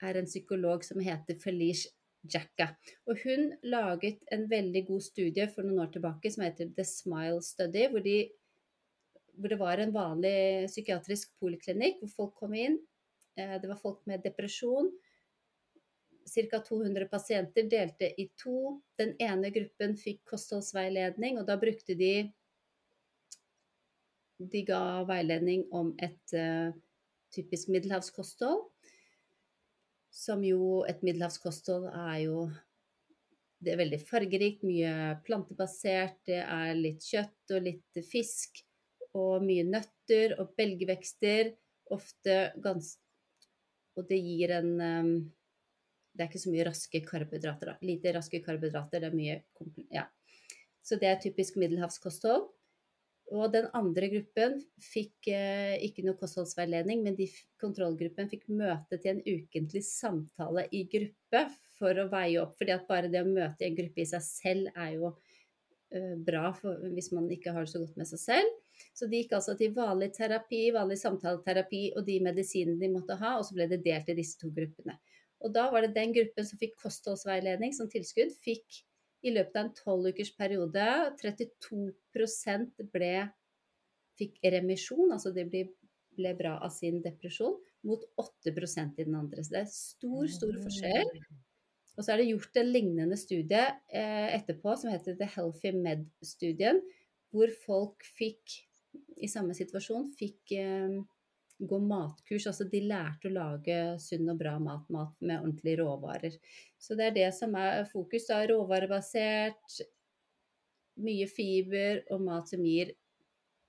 [0.04, 1.92] er en psykolog som heter Felice
[2.32, 2.70] Jacka.
[3.08, 7.40] Og hun laget en veldig god studie for noen år tilbake som heter The Smile
[7.44, 8.16] Study, hvor, de,
[9.36, 10.36] hvor det var en vanlig
[10.68, 12.78] psykiatrisk poliklinikk hvor folk kom inn.
[13.38, 14.90] Uh, det var folk med depresjon,
[16.26, 16.60] ca.
[16.60, 18.80] 200 pasienter delte i to.
[18.98, 22.32] Den ene gruppen fikk kostholdsveiledning, og da brukte de
[24.36, 26.68] De ga veiledning om et uh,
[27.32, 28.66] typisk middelhavskosthold.
[30.12, 32.50] Som jo Et middelhavskosthold er jo
[33.56, 36.20] Det er veldig fargerikt, mye plantebasert.
[36.28, 38.60] Det er litt kjøtt og litt fisk.
[39.16, 41.54] Og mye nøtter og belgvekster.
[41.96, 43.00] Ofte ganske
[43.96, 45.12] og det gir en um,
[46.16, 47.72] Det er ikke så mye raske karbohydrater.
[47.72, 47.78] da.
[47.84, 49.42] Lite raske karbohydrater, det er mye
[49.92, 50.06] Ja.
[50.82, 52.46] Så det er typisk middelhavskosthold.
[53.34, 57.26] Og den andre gruppen fikk eh, ikke noe kostholdsveiledning, men de,
[57.58, 61.42] kontrollgruppen fikk møte til en ukentlig samtale i gruppe
[61.76, 62.54] for å veie opp.
[62.58, 65.10] fordi at bare det å møte i en gruppe i seg selv er jo
[65.90, 68.54] eh, bra for, hvis man ikke har det så godt med seg selv.
[68.94, 73.40] Så de gikk altså til vanlig terapi, vanlig samtaleterapi og de medisinene de måtte ha,
[73.40, 75.00] og så ble det delt i disse to gruppene.
[75.44, 78.82] Og da var det den gruppen som fikk kostholdsveiledning som tilskudd, fikk
[79.26, 80.86] i løpet av en tolv ukers periode
[81.20, 83.14] 32% ble,
[84.16, 85.64] fikk remisjon, altså de ble,
[86.16, 87.56] ble, bra av sin depresjon,
[87.86, 89.44] mot 8% i den andre.
[89.44, 91.10] Så det er stor, stor forskjell.
[91.96, 96.82] Og så er det gjort en lignende studie eh, etterpå som heter The Healthy Med-studien,
[97.32, 98.60] hvor folk fikk,
[99.20, 100.98] i samme situasjon, fikk eh,
[101.58, 102.46] gå matkurs.
[102.50, 106.38] Altså de lærte å lage sunn og bra mat, mat med ordentlige råvarer.
[106.78, 108.28] Så det er det som er fokus.
[108.30, 109.78] da, Råvarebasert,
[111.06, 112.94] mye fiber og mat som gir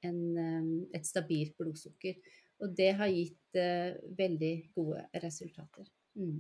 [0.08, 2.20] en, et stabilt blodsukker.
[2.64, 5.88] Og det har gitt uh, veldig gode resultater.
[6.18, 6.40] Mm.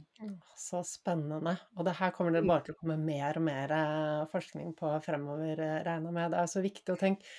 [0.58, 1.54] Så spennende.
[1.78, 4.90] Og det her kommer det bare til å komme mer og mer eh, forskning på
[5.06, 6.34] fremover, eh, regner med.
[6.34, 7.30] Det er så viktig å tenke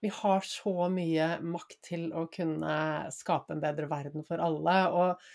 [0.00, 2.72] vi har så mye makt til å kunne
[3.14, 4.78] skape en bedre verden for alle.
[4.94, 5.30] Og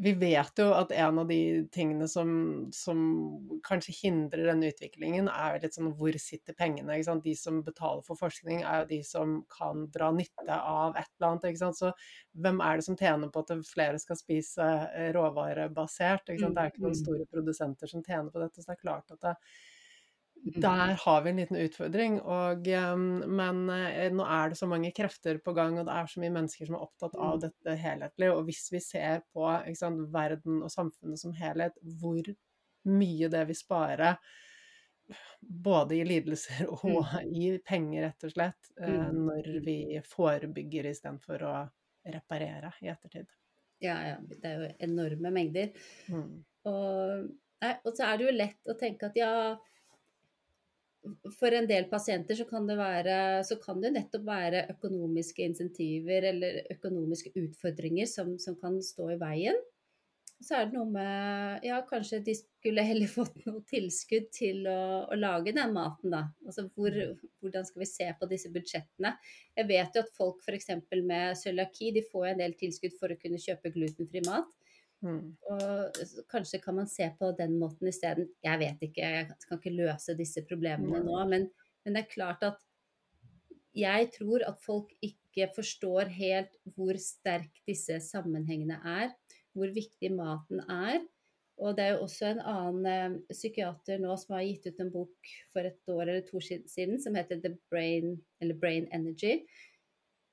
[0.00, 2.30] vi vet jo at en av de tingene som,
[2.72, 3.00] som
[3.66, 6.96] kanskje hindrer denne utviklingen, er litt sånn hvor sitter pengene?
[7.20, 11.34] De som betaler for forskning, er jo de som kan dra nytte av et eller
[11.34, 11.76] annet.
[11.76, 11.92] Så
[12.32, 16.24] hvem er det som tjener på at flere skal spise eh, råvarebasert?
[16.30, 18.62] Det er ikke noen mm, store produsenter som tjener på dette.
[18.62, 19.36] Så det er klart at det.
[20.40, 22.20] Der har vi en liten utfordring.
[22.20, 22.68] Og,
[23.28, 26.34] men eh, nå er det så mange krefter på gang, og det er så mye
[26.36, 27.42] mennesker som er opptatt av mm.
[27.44, 28.30] dette helhetlig.
[28.32, 32.32] Og hvis vi ser på sant, verden og samfunnet som helhet, hvor
[32.88, 34.14] mye det vil spare
[35.40, 37.34] både i lidelser og mm.
[37.34, 41.54] i penger, rett og slett, eh, når vi forebygger istedenfor å
[42.10, 43.28] reparere i ettertid.
[43.80, 44.16] Ja, ja.
[44.20, 45.72] Det er jo enorme mengder.
[46.12, 46.40] Mm.
[46.68, 47.28] Og,
[47.64, 49.32] nei, og så er det jo lett å tenke at ja,
[51.38, 56.26] for en del pasienter så kan, det være, så kan det nettopp være økonomiske insentiver
[56.32, 59.56] eller økonomiske utfordringer som, som, kan stå i veien.
[60.40, 64.80] Så er det noe med Ja, kanskje de skulle heller fått noe tilskudd til å,
[65.08, 66.26] å lage den maten, da.
[66.46, 66.96] Altså hvor,
[67.40, 69.16] hvordan skal vi se på disse budsjettene?
[69.56, 70.72] Jeg vet jo at folk f.eks.
[71.00, 74.48] med cøliaki, de får en del tilskudd for å kunne kjøpe glutenfri mat.
[75.00, 75.36] Mm.
[75.48, 78.28] Og kanskje kan man se på den måten isteden.
[78.44, 81.22] Jeg vet ikke, jeg kan ikke løse disse problemene nå.
[81.30, 81.48] Men,
[81.84, 82.60] men, det er klart at
[83.76, 89.14] jeg tror at folk ikke forstår helt hvor sterk disse sammenhengene er.
[89.56, 91.00] Hvor viktig maten er.
[91.60, 94.92] Og det er jo også en annen eh, psykiater nå som har gitt ut en
[94.94, 99.42] bok for et år eller to siden som heter The Brain, eller Brain Energy.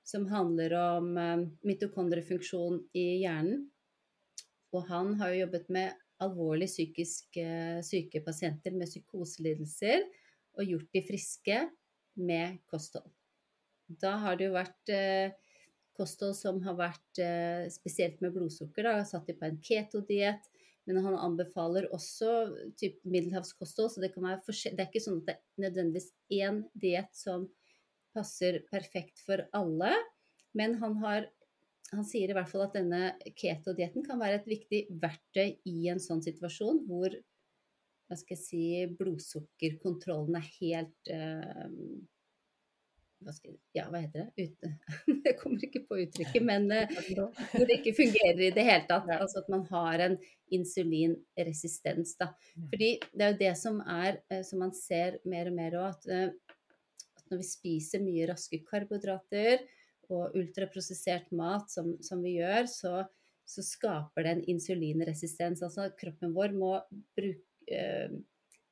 [0.08, 3.66] Som handler om eh, mitokondriefunksjon i hjernen.
[4.76, 10.06] Og han har jo jobbet med alvorlig psykisk eh, syke pasienter med psykoselidelser
[10.58, 11.60] og gjort de friske
[12.18, 13.08] med kosthold.
[13.88, 15.36] Da har det jo vært eh,
[15.98, 18.88] kosthold som har vært eh, spesielt med blodsukker.
[18.88, 20.50] Da, satt de på en ketodiett.
[20.88, 22.34] Men han anbefaler også
[22.80, 27.44] typ middelhavskosthold, så det, det er ikke sånn at det er nødvendigvis én diett som
[28.16, 29.92] passer perfekt for alle.
[30.56, 31.28] Men han har
[31.94, 36.02] han sier i hvert fall at denne keto-dietten kan være et viktig verktøy i en
[36.04, 37.16] sånn situasjon hvor
[38.08, 38.62] hva skal jeg si,
[39.00, 41.66] blodsukkerkontrollen er helt uh,
[43.18, 44.46] hva, jeg, ja, hva heter det?
[44.46, 44.70] Ute.
[45.28, 47.00] Jeg kommer ikke på uttrykket, men uh,
[47.52, 49.10] hvor det ikke fungerer i det hele tatt.
[49.18, 50.16] Altså at man har en
[50.54, 52.14] insulinresistens.
[52.22, 52.30] Da.
[52.70, 55.98] Fordi det er jo det som er, uh, som man ser mer og mer òg,
[55.98, 56.54] at,
[57.18, 59.66] at når vi spiser mye raske karbohydrater,
[60.14, 62.94] og ultraprosessert mat som, som vi gjør, så,
[63.48, 65.64] så, skaper det en insulinresistens.
[65.66, 66.74] Altså kroppen vår må
[67.18, 68.12] bruke, eh,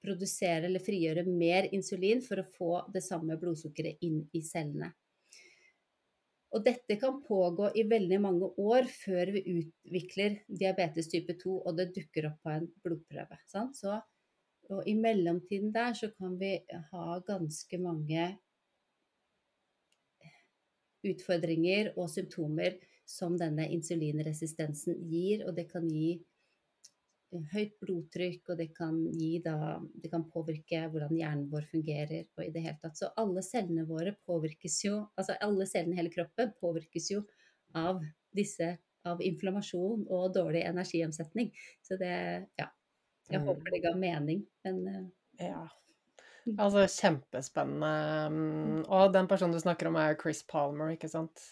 [0.05, 4.91] produsere eller frigjøre mer insulin for å få det samme blodsukkeret inn i cellene.
[6.55, 11.73] Og dette kan pågå i veldig mange år før vi utvikler diabetes type 2 og
[11.75, 13.39] det dukker opp på en blodprøve.
[13.49, 13.97] Så,
[14.71, 16.53] og i mellomtiden der så kan vi
[16.93, 18.29] ha ganske mange
[21.05, 25.45] utfordringer og symptomer som denne insulinresistensen gir.
[25.47, 26.15] Og det kan gi
[27.33, 28.97] eh, høyt blodtrykk, og det kan,
[29.45, 29.55] da,
[29.93, 32.25] det kan påvirke hvordan hjernen vår fungerer.
[32.37, 32.97] og i det hele tatt.
[32.97, 37.25] Så alle cellene våre påvirkes jo, altså alle cellene i hele kroppen påvirkes jo
[37.75, 38.03] av
[38.35, 41.51] disse av inflammasjon og dårlig energiomsetning.
[41.85, 42.69] Så det Ja.
[43.31, 43.47] Jeg Mm.
[43.47, 45.67] håper det ga mening, men eh, Ja.
[46.45, 46.55] Mm.
[46.63, 47.93] Altså, kjempespennende.
[48.31, 51.51] mm, Og den personen du snakker om, er Chris Palmer, ikke sant?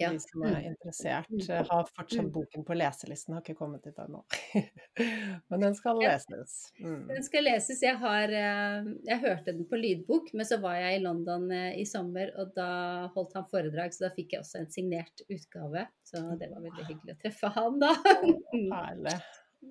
[0.00, 0.08] Ja.
[0.10, 0.64] de som er Mm.
[0.72, 1.28] interessert.
[1.30, 1.66] Mm.
[1.70, 2.30] Har fortsatt Mm.
[2.34, 4.24] boken på leselisten, har ikke kommet dit ennå.
[5.50, 6.72] Men den skal leses.
[6.80, 7.06] Mm.
[7.12, 7.80] Den skal leses.
[7.82, 11.78] Jeg har eh, Jeg hørte den på lydbok, men så var jeg i London eh,
[11.78, 15.86] i sommer, og da holdt han foredrag, så da fikk jeg også en signert utgave.
[16.02, 17.94] Så det var veldig hyggelig å treffe han, da.
[18.54, 18.70] Mm.
[18.74, 19.14] Herlig.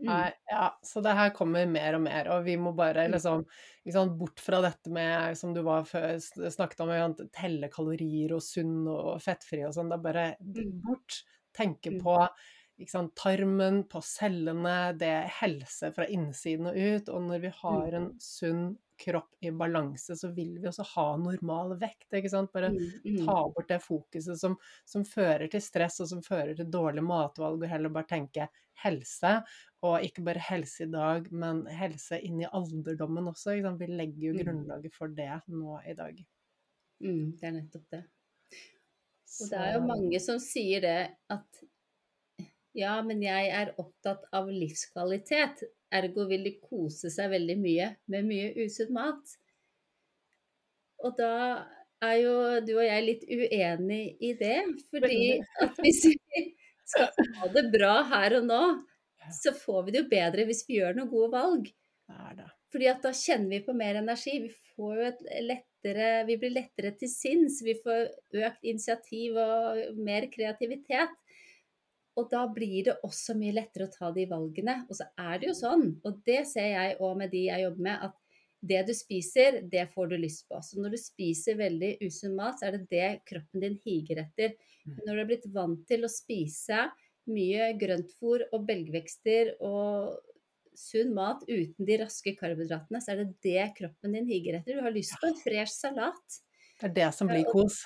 [0.01, 0.05] Mm.
[0.09, 3.45] Nei, ja, så det her kommer mer og mer, og vi må bare liksom,
[3.85, 8.41] liksom bort fra dette med, som du var før, snakket om, å telle kalorier og
[8.43, 9.89] sunn og fettfri og sånn.
[9.93, 10.81] Det er bare Mm.
[10.83, 11.23] bort.
[11.53, 12.01] Tenke Mm.
[12.01, 12.27] på
[12.87, 17.09] sant, tarmen, på cellene, det er helse fra innsiden og ut.
[17.09, 17.53] Og når vi Mm.
[17.61, 22.07] har en sunn kropp i balanse, så vil vi også ha normal vekt.
[22.13, 22.51] ikke sant?
[22.55, 23.01] Bare Mm.
[23.05, 23.25] Mm.
[23.25, 27.61] ta bort det fokuset som, som fører til stress og som fører til dårlig matvalg,
[27.63, 28.47] og heller bare tenke
[28.83, 29.33] helse.
[29.83, 33.57] Og ikke bare helse i dag, men helse inn i alderdommen også.
[33.57, 33.79] Ikke sant?
[33.83, 34.43] Vi legger jo Mm.
[34.45, 36.25] grunnlaget for det nå i dag.
[37.03, 37.37] Mm.
[37.37, 38.03] Det er nettopp det.
[39.41, 41.63] Og det er jo mange som sier det at
[42.77, 45.63] ja, men jeg er opptatt av livskvalitet.
[45.93, 49.35] Ergo vil de kose seg veldig mye med mye usunn mat.
[51.03, 51.33] Og da
[52.03, 52.33] er jo
[52.65, 54.57] du og jeg litt uenig i det.
[54.89, 55.21] Fordi
[55.63, 56.43] at hvis vi
[56.89, 58.63] skal ha det bra her og nå,
[59.31, 61.69] så får vi det jo bedre hvis vi gjør noen gode valg.
[62.73, 64.39] Fordi at da kjenner vi på mer energi.
[64.47, 67.61] Vi får jo et lettere Vi blir lettere til sinns.
[67.63, 68.07] Vi får
[68.47, 71.13] økt initiativ og mer kreativitet.
[72.19, 74.83] Og da blir det også mye lettere å ta de valgene.
[74.87, 77.87] Og så er det jo sånn, og det ser jeg òg med de jeg jobber
[77.87, 78.19] med, at
[78.63, 80.59] det du spiser, det får du lyst på.
[80.63, 84.53] Så når du spiser veldig usunn mat, så er det det kroppen din higer etter.
[84.85, 84.93] Mm.
[84.93, 86.85] Men når du er blitt vant til å spise
[87.33, 90.13] mye grøntfôr og belgvekster og
[90.79, 94.79] sunn mat uten de raske karbohydratene, så er det det kroppen din higer etter.
[94.79, 96.39] Du har lyst på en fresh salat.
[96.79, 97.83] Det er det som blir kos.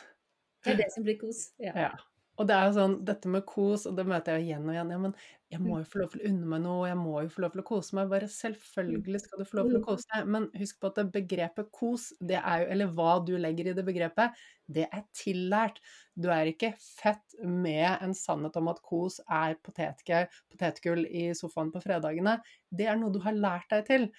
[0.64, 1.48] Det er det som blir kos.
[1.62, 1.74] Ja.
[1.88, 1.92] Ja.
[2.38, 4.94] Og det er jo sånn, dette med kos, og det møter jeg igjen og igjen.
[4.94, 5.16] Ja, men
[5.52, 5.80] jeg må Mm.
[5.80, 7.68] jo få lov til å unne meg noe, jeg må jo få lov til å
[7.70, 8.10] kose meg.
[8.12, 9.86] Bare selvfølgelig skal du få lov til å Mm.
[9.86, 13.70] kose deg, men husk på at begrepet kos, det er jo, eller hva du legger
[13.72, 14.36] i det begrepet,
[14.68, 15.80] det er tillært.
[16.20, 21.80] Du er ikke født med en sannhet om at kos er potetgull, i sofaen på
[21.86, 22.42] fredagene.
[22.76, 24.10] Det er noe du har lært deg til.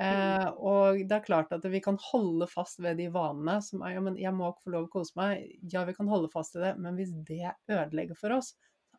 [0.00, 3.98] Eh, og det er klart at vi kan holde fast ved de vanene som er
[3.98, 5.58] ja, men jeg må ikke få lov til å kose meg.
[5.72, 8.54] Ja, vi kan holde fast i det, men hvis det ødelegger for oss,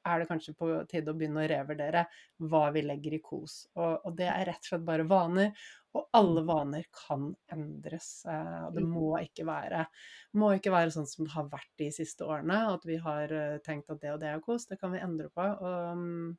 [0.07, 2.05] er det kanskje på tide å begynne å revurdere
[2.49, 3.61] hva vi legger i kos.
[3.75, 5.53] Og, og det er rett og slett bare vaner.
[5.97, 8.09] Og alle vaner kan endres.
[8.29, 9.87] Eh, og det må ikke være
[10.37, 13.57] må ikke være sånn som det har vært de siste årene, at vi har eh,
[13.65, 14.67] tenkt at det og det er kos.
[14.69, 15.45] Det kan vi endre på.
[15.45, 16.29] Og, mm,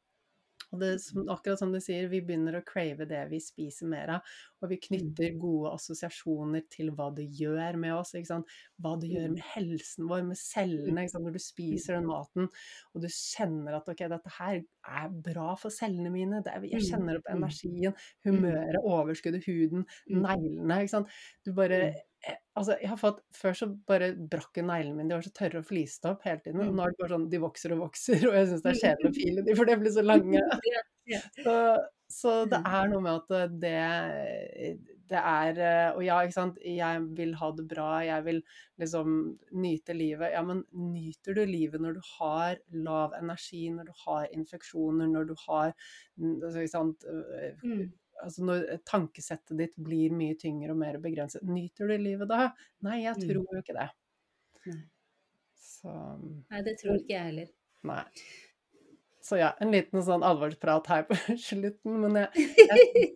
[0.71, 4.13] og det, som, akkurat som du sier, vi begynner å crave det vi spiser mer
[4.17, 4.35] av.
[4.63, 8.13] Og vi knytter gode assosiasjoner til hva det gjør med oss.
[8.15, 11.07] Hva det gjør med helsen vår, med cellene.
[11.11, 12.51] Når du spiser den maten,
[12.95, 14.61] og du kjenner at ok, dette her
[15.01, 16.43] er bra for cellene mine.
[16.45, 17.97] Det er, jeg kjenner på energien,
[18.27, 21.05] humøret, overskuddet, huden, neglene.
[21.47, 21.83] Du bare
[22.29, 25.63] Altså, jeg har fått Før så bare brakk jo neglene mine, de var så tørre
[25.63, 26.61] og fliste opp hele tiden.
[26.67, 28.81] Og nå er det bare sånn, de vokser og vokser, og jeg syns det er
[28.85, 30.45] kjedelig å file de, for de blir så lange.
[31.43, 31.53] Så,
[32.07, 33.79] så det er noe med at det,
[35.11, 35.57] det er
[35.97, 38.39] Og ja, ikke sant, jeg vil ha det bra, jeg vil
[38.79, 39.17] liksom
[39.59, 40.37] nyte livet.
[40.37, 45.33] Ja, men nyter du livet når du har lav energi, når du har infeksjoner, når
[45.33, 47.09] du har altså, ikke sant,
[47.65, 47.89] Mm.
[48.25, 51.43] Altså når tankesettet ditt blir mye tyngre og mer begrenset.
[51.47, 52.51] Nyter du livet da?
[52.87, 53.25] Nei, jeg Mm.
[53.29, 53.89] tror jo ikke det.
[54.67, 54.81] Nei.
[55.61, 55.95] Så
[56.51, 57.49] Nei, det tror ikke jeg heller.
[57.89, 58.05] Nei.
[59.25, 61.17] Så ja, en liten sånn alvorsprat her på
[61.49, 63.09] slutten, men jeg, jeg,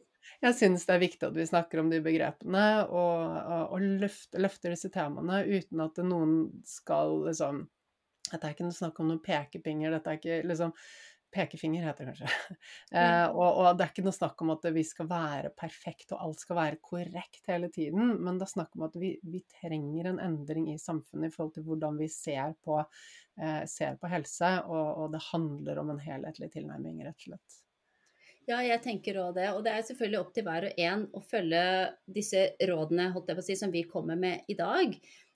[0.44, 4.40] jeg syns det er viktig at vi snakker om de begrepene og, og, og løfter,
[4.44, 6.36] løfter disse temaene uten at noen
[6.68, 7.64] skal liksom
[8.24, 10.70] Dette er ikke noe snakk om noen pekepinger, dette er ikke liksom
[11.34, 12.30] Pekefinger heter det kanskje.
[12.94, 16.20] Eh, og, og det er ikke noe snakk om at vi skal være perfekt og
[16.22, 20.12] alt skal være korrekt hele tiden, men det er snakk om at vi, vi trenger
[20.12, 22.78] en endring i samfunnet i forhold til hvordan vi ser på,
[23.40, 27.60] eh, ser på helse, og, og det handler om en helhetlig tilnærming, rett og slett.
[28.44, 29.46] Ja, jeg tenker òg det.
[29.56, 31.64] Og det er selvfølgelig opp til hver og en å følge
[32.12, 33.08] disse rådene
[33.40, 34.92] si, som vi kommer med i dag.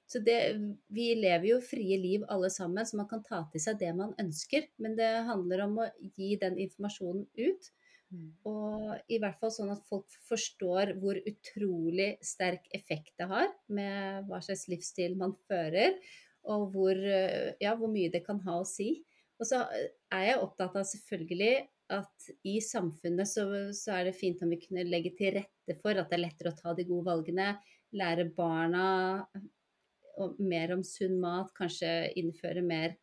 [0.08, 0.56] Så det,
[0.88, 4.14] Vi lever jo frie liv alle sammen, så man kan ta til seg det man
[4.20, 4.70] ønsker.
[4.80, 7.68] Men det handler om å gi den informasjonen ut.
[8.48, 14.24] Og i hvert fall sånn at folk forstår hvor utrolig sterk effekt det har med
[14.30, 15.98] hva slags livsstil man fører,
[16.48, 16.96] og hvor,
[17.60, 19.02] ja, hvor mye det kan ha å si.
[19.38, 19.60] Og så
[20.14, 21.52] er jeg opptatt av selvfølgelig
[21.98, 23.44] at i samfunnet så,
[23.76, 26.52] så, er det fint om vi kunne legge til rette for at det er lettere
[26.52, 27.52] å ta de gode valgene.
[27.96, 28.86] Lære barna
[30.38, 32.96] mer om sunn mat, kanskje innføre mer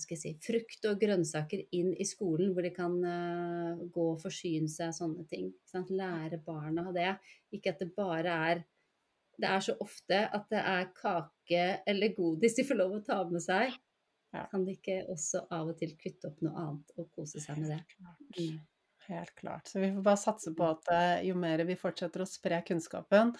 [0.00, 4.88] si, frukt og grønnsaker inn i skolen, hvor de kan uh, gå og forsyne seg
[4.90, 5.52] av sånne ting.
[5.90, 7.10] Lære barna det.
[7.52, 8.64] Ikke at det bare er
[9.42, 13.16] Det er så ofte at det er kake eller godis de får lov å ta
[13.24, 13.72] med seg.
[14.32, 14.44] Ja.
[14.50, 17.72] Kan de ikke også av og til kutte opp noe annet og kose seg med
[17.72, 17.80] det?
[18.36, 18.60] Mm.
[19.06, 19.66] Helt klart.
[19.66, 23.32] Så vi får bare satse på at eh, jo mer vi fortsetter å spre kunnskapen,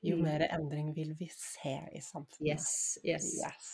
[0.00, 0.22] jo mm.
[0.24, 2.46] mer endring vil vi se i samfunnet.
[2.48, 3.28] Yes, yes.
[3.42, 3.72] yes.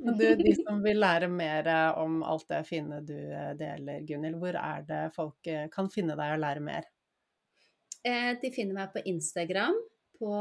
[0.00, 1.68] Men du, de som vil lære mer
[2.00, 6.16] om alt det fine du eh, deler, Gunhild, hvor er det folk eh, kan finne
[6.16, 6.88] deg og lære mer?
[8.06, 9.74] De finner meg på Instagram
[10.20, 10.32] på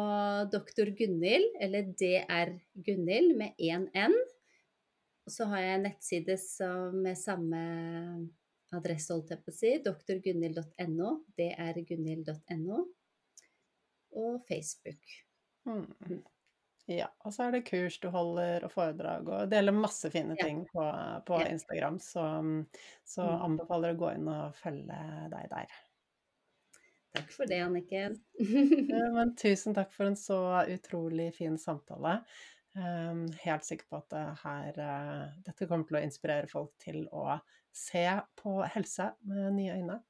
[0.53, 0.91] Dr.
[0.93, 2.51] Gunhild, eller DR
[2.86, 4.14] Gunhild med én N.
[5.26, 6.36] Og så har jeg en nettside
[6.93, 7.64] med samme
[8.78, 11.09] adresse, holdt jeg på å si, drgunhild.no.
[11.38, 12.86] Det er gunhild.no.
[14.15, 15.19] Og Facebook.
[15.65, 15.86] Mm.
[16.07, 16.23] mm.
[16.86, 20.59] Ja, og så er det kurs du holder og foredrag og deler masse fine ting
[20.61, 20.69] ja.
[20.69, 20.84] på,
[21.32, 21.47] på ja.
[21.55, 21.97] Instagram.
[22.03, 22.26] Så,
[23.09, 23.41] så mm.
[23.47, 24.99] anbefaler å gå inn og følge
[25.34, 25.80] deg der.
[27.15, 28.19] Takk for det, Anniken.
[29.15, 32.19] Men tusen takk for en så utrolig fin samtale.
[32.76, 37.05] Um, helt sikker på at det her, uh, dette kommer til å inspirere folk til
[37.15, 37.38] å
[37.76, 38.03] se
[38.36, 40.01] på helse med nye øyne.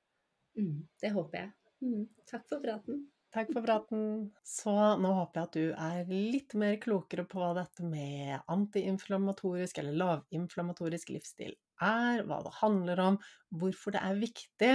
[0.57, 1.51] Mm, det håper jeg.
[1.85, 3.03] Mm, takk for praten.
[3.35, 4.03] Takk for praten.
[4.47, 9.81] Så nå håper jeg at du er litt mer klokere på hva dette med antiinflammatorisk
[9.81, 11.51] eller lavinflammatorisk livsstil
[11.83, 13.19] er, hva det handler om,
[13.59, 14.71] hvorfor det er viktig,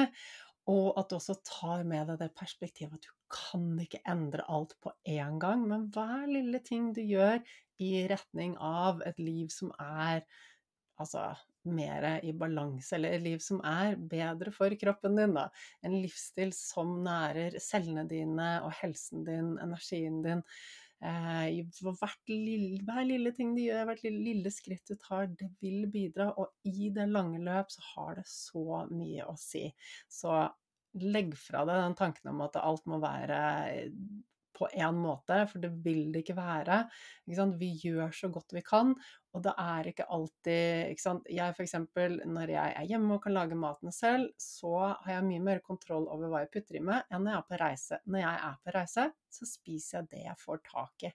[0.70, 4.76] og at du også tar med deg det perspektivet at du kan ikke endre alt
[4.84, 7.40] på én gang, men hver lille ting du gjør
[7.80, 10.24] i retning av et liv som er
[11.00, 11.30] altså
[11.70, 15.48] mer i balanse, eller et liv som er bedre for kroppen din, da.
[15.84, 20.44] En livsstil som nærer cellene dine og helsen din, energien din.
[21.00, 21.64] Eh,
[22.28, 26.30] lille, hver lille ting du gjør, hvert lille, lille, skritt du tar, det vil bidra.
[26.36, 29.68] Og i det lange løp så har det så mye å si.
[30.08, 30.42] Så
[31.00, 33.40] legg fra deg den tanken om at alt må være
[34.56, 36.82] på én måte, for det vil det ikke være.
[37.30, 38.94] Ikke vi gjør så godt vi kan,
[39.30, 41.30] og det er ikke alltid ikke sant?
[41.30, 41.76] Jeg f.eks.
[42.26, 44.74] når jeg er hjemme og kan lage maten selv, så
[45.04, 47.48] har jeg mye mer kontroll over hva jeg putter i meg, enn når jeg er
[47.48, 48.00] på reise.
[48.06, 51.14] Når jeg er på reise, så spiser jeg det jeg får tak i.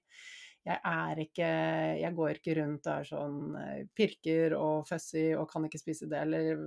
[0.66, 1.50] Jeg er ikke
[2.02, 6.08] Jeg går ikke rundt og er sånn eh, pirker og fussy og kan ikke spise
[6.10, 6.64] det, eller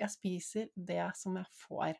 [0.00, 1.98] Jeg spiser det som jeg får.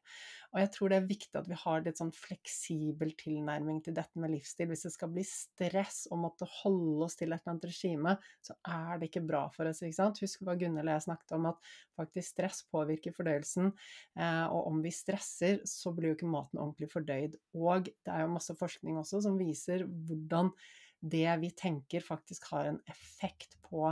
[0.51, 4.21] Og jeg tror det er viktig at vi har litt sånn fleksibel tilnærming til dette
[4.21, 4.71] med livsstil.
[4.73, 8.57] Hvis det skal bli stress å måtte holde oss til et eller annet regime, så
[8.67, 9.83] er det ikke bra for oss.
[9.87, 10.21] ikke sant?
[10.25, 13.73] Husk hva Gunhild og jeg snakket om, at faktisk stress påvirker fordøyelsen.
[14.19, 17.39] Eh, og om vi stresser, så blir jo ikke maten ordentlig fordøyd.
[17.55, 20.55] Og det er jo masse forskning også som viser hvordan
[21.01, 23.87] det vi tenker, faktisk har en effekt på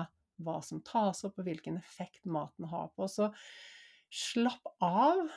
[0.45, 3.19] hva som tas opp, og hvilken effekt maten har på oss.
[4.09, 5.29] Slapp av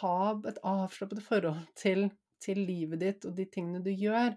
[0.00, 2.08] ha et avslappet forhold til,
[2.42, 4.36] til, livet ditt og de tingene du gjør.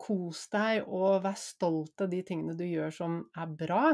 [0.00, 3.84] Kos deg og vær stolt av de tingene du gjør som er bra.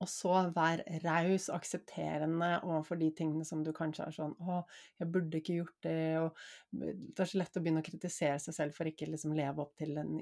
[0.00, 4.62] Og så vær raus, aksepterende overfor de tingene som du kanskje er sånn 'Å,
[5.02, 6.36] jeg burde ikke gjort det', og
[6.72, 9.74] Det er så lett å begynne å kritisere seg selv for ikke liksom leve opp
[9.76, 10.20] til, en,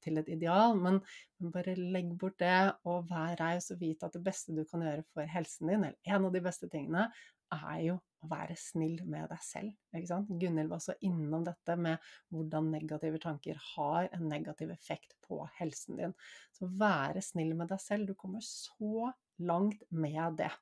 [0.00, 1.00] til et ideal, men,
[1.38, 4.80] men, bare legg bort det, og vær raus og vite at det beste du kan
[4.80, 7.10] gjøre for helsen din, eller en av de beste tingene,
[7.54, 9.72] er jo å være snill med deg selv.
[9.94, 10.30] Ikke sant?
[10.30, 15.98] Gunhild var også innom dette med hvordan negative tanker har en negativ effekt på helsen
[15.98, 16.14] din.
[16.54, 18.06] Så være snill med deg selv.
[18.06, 19.10] Du kommer så
[19.42, 20.52] langt med det.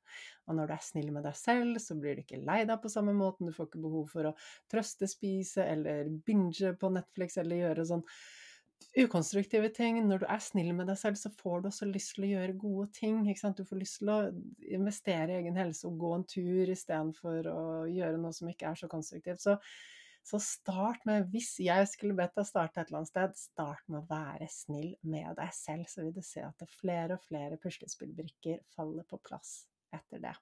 [0.49, 2.93] Og når du er snill med deg selv, så blir du ikke lei deg på
[2.93, 3.51] samme måten.
[3.51, 4.36] Du får ikke behov for å
[4.72, 8.07] trøstespise eller binge på Netflix eller gjøre sånn
[8.98, 10.00] ukonstruktive ting.
[10.07, 12.58] Når du er snill med deg selv, så får du også lyst til å gjøre
[12.61, 13.22] gode ting.
[13.26, 14.18] Du får lyst til å
[14.72, 18.80] investere i egen helse og gå en tur istedenfor å gjøre noe som ikke er
[18.80, 19.42] så konstruktivt.
[19.44, 19.57] Så,
[20.26, 24.02] så, start med, hvis jeg skulle bedt deg starte et eller annet sted, start med
[24.02, 25.88] å være snill med deg selv.
[25.90, 29.61] Så vil du se at det flere og flere puslespillbrikker faller på plass
[29.94, 30.36] etter det.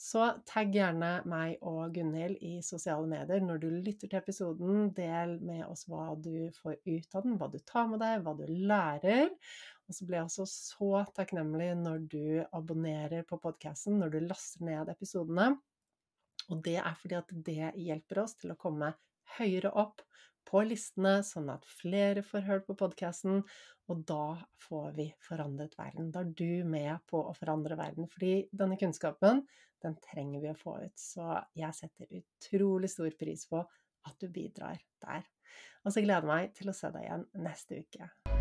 [0.00, 4.88] Så tagg gjerne meg og Gunhild i sosiale medier når du lytter til episoden.
[4.96, 8.34] Del med oss hva du får ut av den, hva du tar med deg, hva
[8.38, 9.30] du lærer.
[9.86, 12.26] Og så blir jeg også så takknemlig når du
[12.56, 15.52] abonnerer på podkasten, når du laster ned episodene.
[16.50, 18.92] Og det er fordi at det hjelper oss til å komme
[19.38, 20.02] høyere opp
[20.48, 23.42] på listene, sånn at flere får hørt på podkasten,
[23.90, 26.10] og da får vi forandret verden.
[26.14, 29.44] Da er du med på å forandre verden, fordi denne kunnskapen,
[29.84, 30.96] den trenger vi å få ut.
[31.00, 31.26] Så
[31.58, 33.60] jeg setter utrolig stor pris på
[34.04, 35.28] at du bidrar der.
[35.84, 38.33] Og så gleder jeg meg til å se deg igjen neste uke.